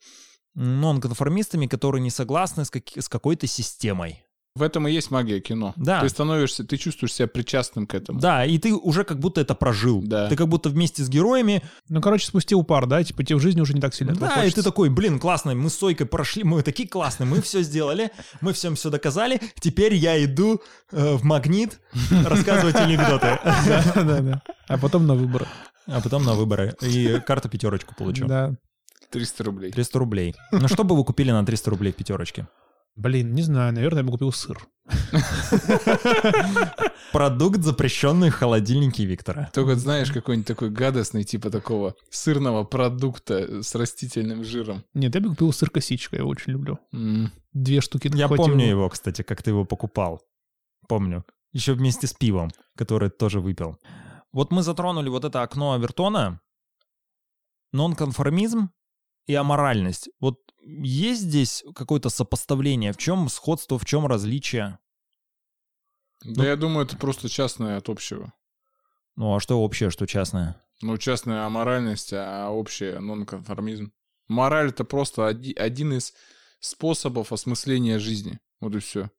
[0.55, 4.25] нонконформистами, которые не согласны с, как- с какой-то системой.
[4.55, 5.73] В этом и есть магия кино.
[5.77, 6.01] Да.
[6.01, 8.21] Ты становишься, ты чувствуешь себя причастным к этому.
[8.21, 10.03] Да, и ты уже как будто это прожил.
[10.03, 10.29] Да.
[10.29, 13.63] Ты как будто вместе с героями Ну, короче, спустил пар, да, типа тебе в жизни
[13.63, 16.63] уже не так сильно Да, и ты такой, блин, классно, мы с Сойкой прошли, мы
[16.63, 18.11] такие классные, мы все сделали,
[18.43, 21.81] мы всем все доказали, теперь я иду э, в магнит
[22.25, 23.39] рассказывать анекдоты.
[23.67, 24.43] Да, да, да.
[24.69, 25.47] А потом на выборы.
[25.87, 26.75] А потом на выборы.
[26.83, 28.27] И карту пятерочку получу.
[28.27, 28.55] Да.
[29.11, 29.73] 300 рублей.
[29.73, 30.35] 300 рублей.
[30.51, 32.47] Ну что бы вы купили на 300 рублей в пятерочке?
[32.95, 34.67] Блин, не знаю, наверное, я бы купил сыр.
[37.13, 39.51] Продукт, запрещенный в холодильнике Виктора.
[39.53, 44.85] Только знаешь, какой-нибудь такой гадостный, типа такого сырного продукта с растительным жиром.
[44.95, 46.79] Нет, я бы купил сыр косичка, я очень люблю.
[46.93, 47.31] М.
[47.53, 48.47] Две штуки Я хватило.
[48.47, 50.23] помню его, кстати, как ты его покупал.
[50.89, 51.25] Помню.
[51.53, 53.79] Еще вместе с пивом, которое ты тоже выпил.
[54.33, 56.41] Вот мы затронули вот это окно Авертона,
[57.73, 58.71] нонконформизм
[59.27, 60.09] и аморальность.
[60.21, 62.93] Вот есть здесь какое-то сопоставление?
[62.93, 64.79] В чем сходство, в чем различие?
[66.25, 68.33] Да я думаю, это просто частное от общего.
[69.17, 70.63] Ну а что общее, что частное?
[70.81, 73.93] Ну, частная аморальность, а общая нонконформизм.
[74.29, 76.15] Мораль— это просто оди- один из
[76.59, 78.41] способов осмысления жизни.
[78.61, 79.11] Вот и все.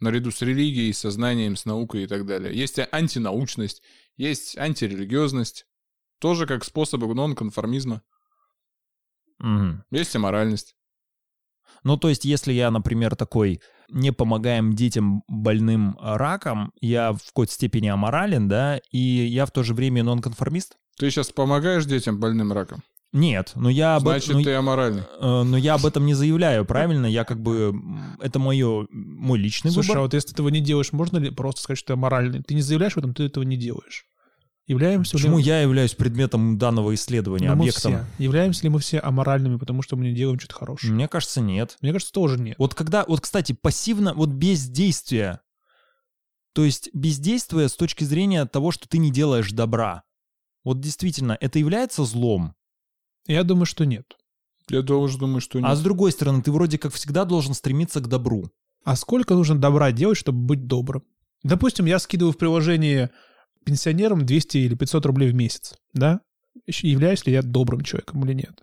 [0.00, 2.56] Наряду с религией, сознанием, с наукой и так далее.
[2.56, 3.82] Есть антинаучность,
[4.16, 5.66] есть антирелигиозность.
[6.18, 8.02] Тоже как способы нонконформизма.
[9.38, 9.84] Мгм.
[9.90, 10.74] Есть аморальность.
[11.82, 13.60] Ну, то есть, если я, например, такой,
[13.90, 19.62] не помогаем детям больным раком, я в какой-то степени аморален, да, и я в то
[19.62, 20.76] же время нонконформист?
[20.98, 22.82] Ты сейчас помогаешь детям больным раком?
[23.12, 25.02] Нет, но я об, Значит, этом, ну, ты аморальный.
[25.20, 27.06] э, но я об этом не заявляю, правильно?
[27.06, 27.72] Я как бы...
[28.20, 30.02] Это мое, мой личный Слушай, а выбор.
[30.04, 32.42] вот если ты этого не делаешь, можно ли просто сказать, что ты аморальный?
[32.42, 34.04] Ты не заявляешь в этом, ты этого не делаешь.
[34.66, 35.44] Являемся Почему ли...
[35.44, 37.92] я являюсь предметом данного исследования, мы объектом?
[37.92, 38.22] все.
[38.22, 40.92] Являемся ли мы все аморальными, потому что мы не делаем что-то хорошее?
[40.92, 41.76] Мне кажется, нет.
[41.82, 42.56] Мне кажется, тоже нет.
[42.58, 45.40] Вот когда, вот, кстати, пассивно, вот бездействие,
[46.54, 50.04] то есть бездействие с точки зрения того, что ты не делаешь добра,
[50.64, 52.54] вот действительно, это является злом?
[53.26, 54.16] Я думаю, что нет.
[54.70, 55.68] Я тоже думаю, что нет.
[55.68, 58.50] А с другой стороны, ты вроде как всегда должен стремиться к добру.
[58.82, 61.04] А сколько нужно добра делать, чтобы быть добрым?
[61.42, 63.10] Допустим, я скидываю в приложение
[63.64, 66.20] пенсионерам 200 или 500 рублей в месяц, да?
[66.66, 68.60] Являюсь ли я добрым человеком или нет?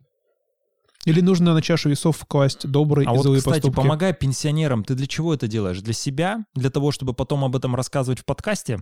[1.06, 3.76] Или нужно на чашу весов класть добрые А и вот, злые кстати, поступки?
[3.76, 5.82] помогая пенсионерам, ты для чего это делаешь?
[5.82, 6.46] Для себя?
[6.54, 8.80] Для того, чтобы потом об этом рассказывать в подкасте?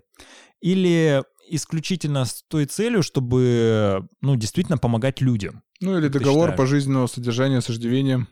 [0.62, 5.64] Или исключительно с той целью, чтобы, ну, действительно помогать людям?
[5.80, 8.28] Ну или договор пожизненного содержания с иждивением.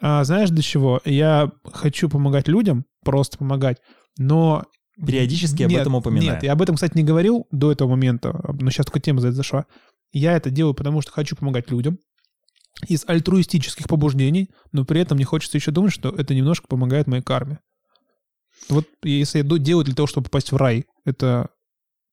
[0.00, 1.00] А, знаешь, для чего?
[1.04, 3.78] Я хочу помогать людям, просто помогать,
[4.18, 4.64] но...
[5.04, 6.34] Периодически об Нет, этом упоминая.
[6.34, 9.28] Нет, я об этом, кстати, не говорил до этого момента, но сейчас только тема за
[9.28, 9.66] это зашла.
[10.12, 11.98] Я это делаю, потому что хочу помогать людям
[12.88, 17.22] из альтруистических побуждений, но при этом мне хочется еще думать, что это немножко помогает моей
[17.22, 17.60] карме.
[18.68, 21.48] Вот если я делаю для того, чтобы попасть в рай, это...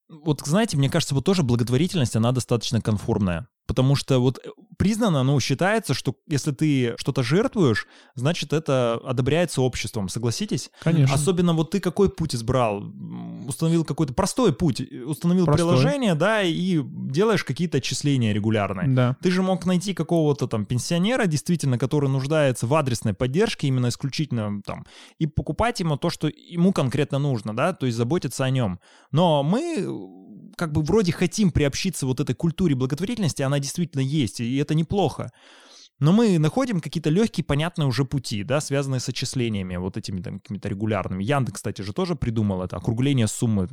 [0.09, 3.47] Вот, знаете, мне кажется, вот тоже благотворительность, она достаточно конформная.
[3.67, 9.61] Потому что вот э, признано, ну, считается, что если ты что-то жертвуешь, значит, это одобряется
[9.61, 10.71] обществом, согласитесь?
[10.81, 11.13] Конечно.
[11.13, 12.91] Особенно вот ты какой путь избрал?
[13.47, 15.65] Установил какой-то простой путь, э, установил Простой.
[15.65, 18.87] приложение, да, и делаешь какие-то отчисления регулярные.
[18.87, 19.17] Да.
[19.21, 24.61] Ты же мог найти какого-то там пенсионера, действительно, который нуждается в адресной поддержке, именно исключительно
[24.63, 24.85] там,
[25.17, 28.79] и покупать ему то, что ему конкретно нужно, да, то есть заботиться о нем.
[29.11, 29.87] Но мы
[30.57, 35.31] как бы вроде хотим приобщиться вот этой культуре благотворительности, она действительно есть, и это неплохо.
[35.99, 40.39] Но мы находим какие-то легкие, понятные уже пути, да, связанные с отчислениями, вот этими там
[40.39, 41.23] какими-то регулярными.
[41.23, 43.69] Яндекс, кстати, же тоже придумал это, округление суммы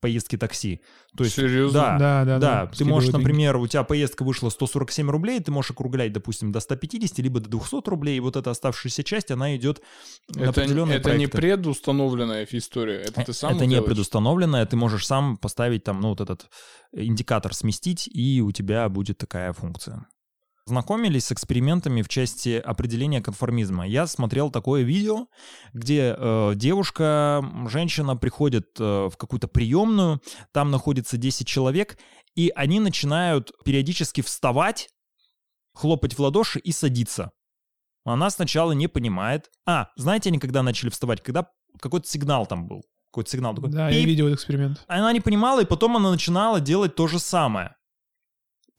[0.00, 0.80] поездки такси.
[1.16, 1.80] То есть, Серьезно?
[1.80, 2.66] да, Да, да, да, да.
[2.66, 3.16] ты можешь, Скидывают деньги.
[3.22, 7.48] например, у тебя поездка вышла 147 рублей, ты можешь округлять, допустим, до 150, либо до
[7.50, 9.80] 200 рублей, и вот эта оставшаяся часть, она идет
[10.34, 11.38] на Это, определенные это не проекты.
[11.38, 13.86] предустановленная история, это ты сам это не делаешь?
[13.86, 16.48] предустановленное, ты можешь сам поставить там, ну, вот этот
[16.92, 20.06] индикатор сместить, и у тебя будет такая функция.
[20.70, 23.88] Знакомились с экспериментами в части определения конформизма.
[23.88, 25.26] Я смотрел такое видео,
[25.72, 31.98] где э, девушка, женщина приходит э, в какую-то приемную, там находится 10 человек,
[32.36, 34.90] и они начинают периодически вставать
[35.74, 37.32] хлопать в ладоши и садиться.
[38.04, 39.50] Она сначала не понимает.
[39.66, 41.20] А, знаете, они когда начали вставать?
[41.20, 41.48] Когда
[41.80, 42.84] какой-то сигнал там был.
[43.10, 43.70] Какой-то сигнал такой.
[43.72, 44.06] Да, я пип.
[44.06, 44.84] видел этот эксперимент.
[44.86, 47.74] Она не понимала, и потом она начинала делать то же самое.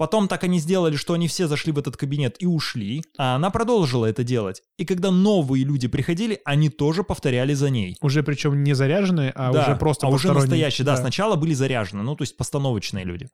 [0.01, 3.51] Потом так они сделали, что они все зашли в этот кабинет и ушли, а она
[3.51, 4.63] продолжила это делать.
[4.77, 7.97] И когда новые люди приходили, они тоже повторяли за ней.
[8.01, 12.01] Уже причем не заряженные, а Да, уже просто а уже настоящие, да, сначала были заряжены,
[12.01, 13.29] ну, то есть постановочные люди.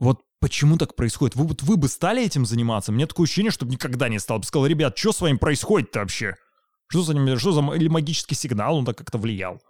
[0.00, 1.36] Вот почему так происходит?
[1.36, 2.90] Вы, вот вы бы стали этим заниматься?
[2.90, 4.40] Мне такое ощущение, чтобы никогда не стал.
[4.40, 6.34] Бы сказал, ребят, что с вами происходит происходит-то вообще?
[6.88, 9.62] Что за, ним- что за или магический сигнал, он так как-то влиял?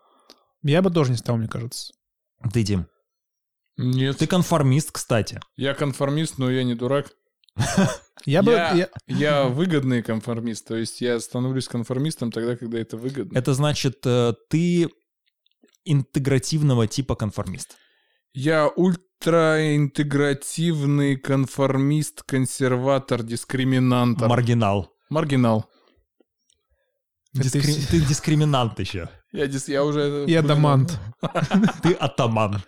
[0.62, 1.92] Я бы тоже не стал, мне кажется.
[2.54, 2.86] Ты, Дим,
[3.76, 4.18] Нет.
[4.18, 5.40] ты конформист, кстати.
[5.56, 7.10] Я конформист, но я не дурак.
[8.24, 8.52] Я бы...
[8.52, 13.36] Я, я- я выгодный конформист, то есть я становлюсь конформистом тогда, когда это выгодно.
[13.36, 14.88] Это значит, э, ты
[15.84, 17.76] интегративного типа конформист.
[18.32, 18.68] Я
[19.82, 24.28] ультраинтегративный конформист, консерватор, дискриминантор.
[24.28, 24.92] Маргинал.
[25.10, 25.68] Маргинал.
[27.34, 29.08] Дискри- ты- дискриминант еще.
[29.32, 30.26] Я, дис- я уже...
[30.26, 30.98] И адамант.
[31.82, 32.62] Ты атаман.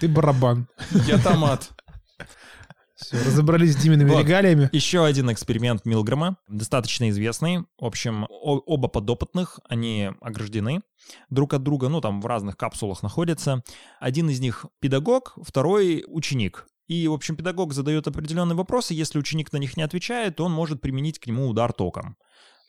[0.00, 0.68] Ты барабан.
[1.06, 1.70] Я томат.
[2.96, 4.20] Все, разобрались с Димиными Вот.
[4.20, 4.70] регалиями.
[4.72, 7.64] Еще один эксперимент Милгрэма, достаточно известный.
[7.78, 10.80] В общем, оба подопытных, они ограждены
[11.28, 13.62] друг от друга, ну, там в разных капсулах находятся.
[14.00, 16.66] Один из них педагог, второй ученик.
[16.86, 20.80] И, в общем, педагог задает определенные вопросы, если ученик на них не отвечает, он может
[20.80, 22.16] применить к нему удар током.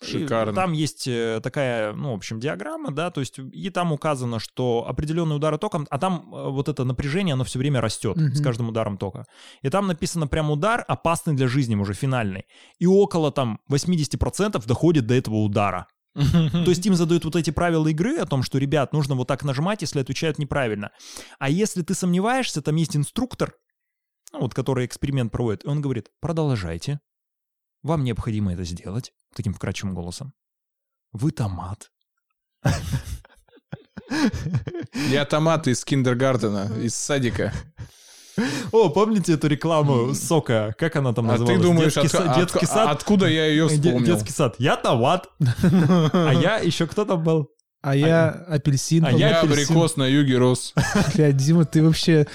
[0.02, 0.54] И Шикарно.
[0.54, 4.86] Там есть э, такая, ну, в общем, диаграмма, да, то есть и там указано, что
[4.88, 8.34] определенные удары током, а там э, вот это напряжение, оно все время растет Мгм.
[8.36, 9.26] с каждым ударом тока.
[9.64, 12.46] И там написано прям удар опасный для жизни, уже финальный.
[12.80, 15.88] И около там 80% доходит до этого удара.
[16.16, 19.44] То есть им задают вот эти правила игры о том, что, ребят, нужно вот так
[19.44, 20.92] нажимать, если отвечают неправильно.
[21.40, 23.54] А если ты сомневаешься, там есть инструктор,
[24.34, 27.00] ну, вот, который эксперимент проводит, и он говорит, продолжайте.
[27.84, 30.34] Вам необходимо это сделать, таким вкрадчивым голосом.
[31.14, 31.92] Вы томат.
[35.10, 37.54] Я томат из киндергартена, из садика.
[38.72, 40.76] О, помните эту рекламу сока?
[40.78, 41.58] Как она там А называлась?
[41.58, 42.90] ты думаешь, детский, отка- са- детский отка- сад?
[42.90, 44.06] откуда я ее вспомнил?
[44.06, 44.56] детский сад.
[44.60, 45.28] Я томат.
[45.40, 47.50] А я еще кто там был?
[47.82, 49.06] А я апельсин.
[49.06, 49.12] а.
[49.12, 50.74] Я абрикос на юге рос.
[51.16, 52.28] Бля, Дима, ты вообще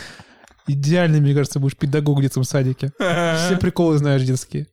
[0.66, 2.93] идеальный, мне кажется, будешь педагог в детском садике.
[2.99, 4.66] Все приколы знаешь детские.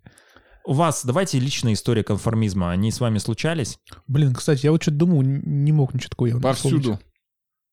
[0.69, 2.69] У вас, давайте личная история конформизма.
[2.69, 3.79] Они с вами случались?
[4.05, 6.77] Блин, кстати, я вот что-то думал, не мог ничего такого явно Повсюду.
[6.79, 7.01] вспомнить.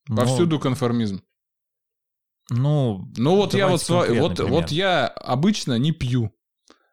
[0.09, 1.21] Ну, Повсюду конформизм.
[2.49, 4.53] Ну, Ну вот я вот, с ва- конкретный вот, пример.
[4.53, 6.31] вот я обычно не пью.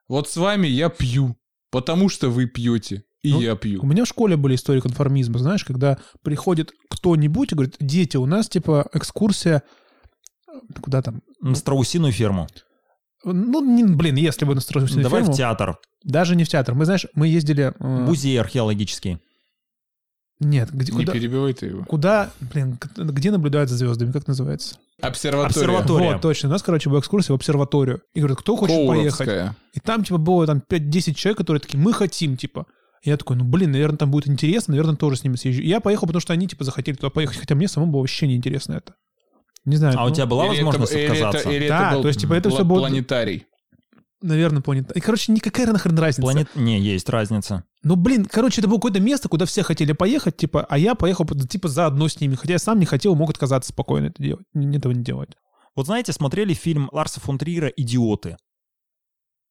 [0.10, 1.38] Вот с вами я пью,
[1.72, 3.82] потому что вы пьете, и Ну, я У пью.
[3.86, 8.50] меня в школе были истории конформизма, знаешь, когда приходит кто-нибудь и говорит, дети, у нас
[8.50, 9.64] типа экскурсия
[10.50, 10.52] э,
[10.82, 11.22] куда там?
[11.40, 12.48] на страусиную ферму.
[13.24, 15.78] Ну, не- блин, если бы на страусиную Давай ферму, в театр.
[16.04, 16.76] даже не в театр.
[16.76, 17.74] Мы, знаешь, мы ездили...
[17.78, 19.20] э, Музей археологический.
[20.40, 21.86] Нет, где, Не куда, перебивай ты его.
[21.86, 24.76] куда, блин, где наблюдают за звездами, как называется?
[25.02, 25.48] Обсерватория.
[25.48, 26.12] Обсерватория.
[26.14, 26.50] Вот, точно.
[26.50, 28.02] У нас, короче, была экскурсия в обсерваторию.
[28.14, 29.18] И говорят, кто хочет поехать?
[29.18, 29.56] Коуровская.
[29.74, 32.66] И там, типа, было там 5-10 человек, которые такие, мы хотим, типа.
[33.04, 35.62] И я такой, ну, блин, наверное, там будет интересно, наверное, тоже с ними съезжу.
[35.62, 38.28] И я поехал, потому что они, типа, захотели туда поехать, хотя мне самому было вообще
[38.28, 38.96] неинтересно это.
[39.66, 39.96] Не знаю.
[39.98, 41.52] А у ну, тебя была Или это- возможность или это- отказаться?
[41.52, 43.48] или Да, это был то есть, типа, это всё было- Планетарий.
[44.22, 44.94] Наверное, планета.
[44.94, 46.22] И, короче, никакая нахрен разница.
[46.22, 46.56] Планет...
[46.56, 47.66] Не, есть разница.
[47.84, 51.26] Ну, блин, короче, это было какое-то место, куда все хотели поехать, типа, а я поехал,
[51.26, 52.36] типа, заодно с ними.
[52.36, 55.32] Хотя я сам не хотел, мог отказаться спокойно это делать, этого не делать.
[55.76, 58.38] Вот знаете, смотрели фильм Ларса фон Триера «Идиоты».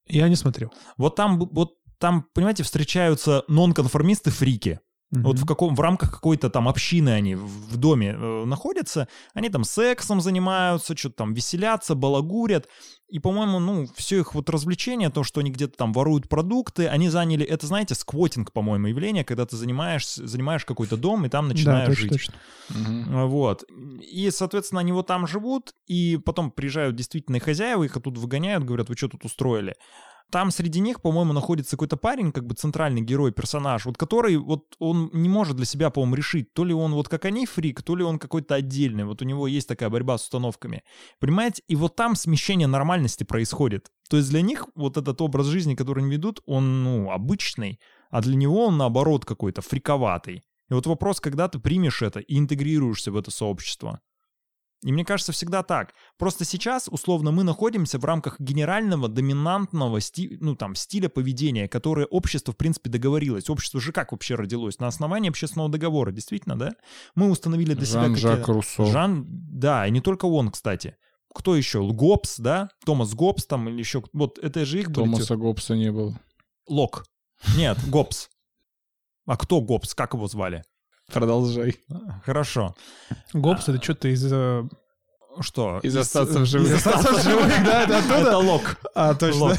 [0.09, 0.73] Я не смотрел.
[0.97, 4.81] Вот там, вот там, понимаете, встречаются нонконформисты-фрики.
[5.13, 9.49] Вот в каком в рамках какой-то там общины они в в доме э, находятся, они
[9.49, 12.69] там сексом занимаются, что-то там веселятся, балагурят.
[13.09, 17.11] И, по-моему, ну, все их вот развлечение, то, что они где-то там воруют продукты, они
[17.11, 21.55] заняли, это, знаете, сквотинг, по-моему, явление, когда ты занимаешь, занимаешь какой-то дом и там Да,
[21.55, 22.13] начинаешь точно, жить.
[22.13, 22.35] точно.
[23.11, 23.65] А, Вот.
[24.01, 28.89] И, соответственно, они вот там живут, и потом приезжают действительно хозяева, их оттуда выгоняют, говорят,
[28.89, 29.75] вы что тут устроили?
[30.31, 34.75] Там среди них, по-моему, находится какой-то парень, как бы центральный герой, персонаж, вот который вот
[34.79, 37.97] он не может для себя, по-моему, решить, то ли он вот как они фрик, то
[37.97, 39.05] ли он какой-то отдельный.
[39.05, 40.85] Вот у него есть такая борьба с установками.
[41.21, 41.63] Понимаете?
[41.69, 43.91] И вот там смещение нормальности происходит.
[44.09, 48.21] То есть для них вот этот образ жизни, который они ведут, он, ну, обычный, а
[48.21, 50.45] для него он, наоборот, какой-то фриковатый.
[50.71, 54.01] И вот вопрос, когда ты примешь это и интегрируешься в это сообщество.
[54.85, 55.95] И мне кажется, всегда так.
[56.19, 62.07] Просто сейчас, условно, мы находимся в рамках генерального, доминантного сти- ну, там, стиля поведения, которое
[62.07, 63.49] общество, в принципе, договорилось.
[63.49, 64.81] Общество же как вообще родилось?
[64.81, 66.73] На основании общественного договора, действительно, да?
[67.15, 68.85] Мы установили для себя Жан-Жак какие- Руссо.
[68.87, 70.97] Жан, да, и не только он, кстати.
[71.35, 71.81] кто еще?
[71.83, 72.69] Гоббс, да?
[72.85, 74.03] Томас Гоббс там или еще...
[74.13, 75.05] Вот это же их были...
[75.05, 76.19] Томаса Гоббса не было.
[76.69, 77.05] Лок.
[77.57, 78.29] Нет, Гоббс.
[79.27, 79.95] А кто Гоббс?
[79.95, 80.63] Как его звали?
[81.13, 81.77] Продолжай.
[82.25, 82.75] Хорошо.
[83.33, 84.25] Гоббс, это что-то из...
[84.33, 84.65] э,
[85.41, 85.81] Что?
[85.83, 86.69] Из остаться в живых.
[86.71, 88.15] Из «Остаться в живых», да, это оттуда?
[88.21, 88.77] Это Лок.
[88.95, 89.57] А, точно.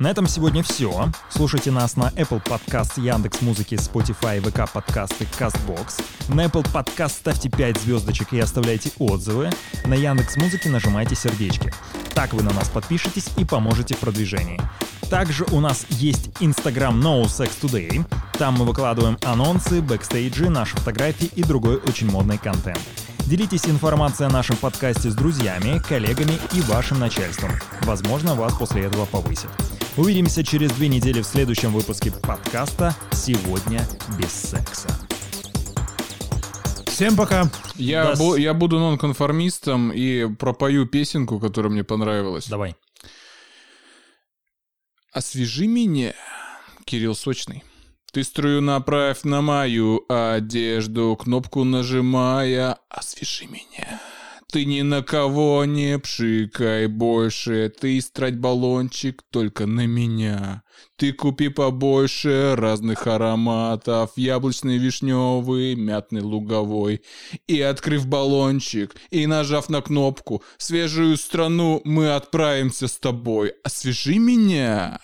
[0.00, 1.08] На этом сегодня все.
[1.30, 6.02] Слушайте нас на Apple Podcast, Яндекс Музыки, Spotify, ВК подкасты, Castbox.
[6.34, 9.50] На Apple Podcast ставьте 5 звездочек и оставляйте отзывы.
[9.84, 11.72] На Яндекс Музыке нажимайте сердечки.
[12.12, 14.60] Так вы на нас подпишетесь и поможете в продвижении.
[15.10, 18.04] Также у нас есть Instagram No Sex Today.
[18.32, 22.80] Там мы выкладываем анонсы, бэкстейджи, наши фотографии и другой очень модный контент.
[23.26, 27.52] Делитесь информацией о нашем подкасте с друзьями, коллегами и вашим начальством.
[27.82, 29.50] Возможно, вас после этого повысят.
[29.96, 33.86] Увидимся через две недели в следующем выпуске подкаста «Сегодня
[34.18, 34.88] без секса».
[36.86, 37.50] Всем пока.
[37.74, 42.46] Я, Да, бу- я буду нонконформистом и пропою песенку, которая мне понравилась.
[42.46, 42.76] Давай.
[45.12, 46.12] Освежи меня,
[46.84, 47.64] Кирилл Сочный.
[48.14, 54.00] Ты струю направь на мою одежду, кнопку нажимая, освежи меня.
[54.52, 60.62] Ты ни на кого не пшикай больше, ты истрать баллончик только на меня.
[60.96, 67.02] Ты купи побольше разных ароматов, яблочный, вишневый, мятный, луговой.
[67.48, 73.54] И открыв баллончик, и нажав на кнопку, в свежую страну мы отправимся с тобой.
[73.64, 75.00] Освежи меня.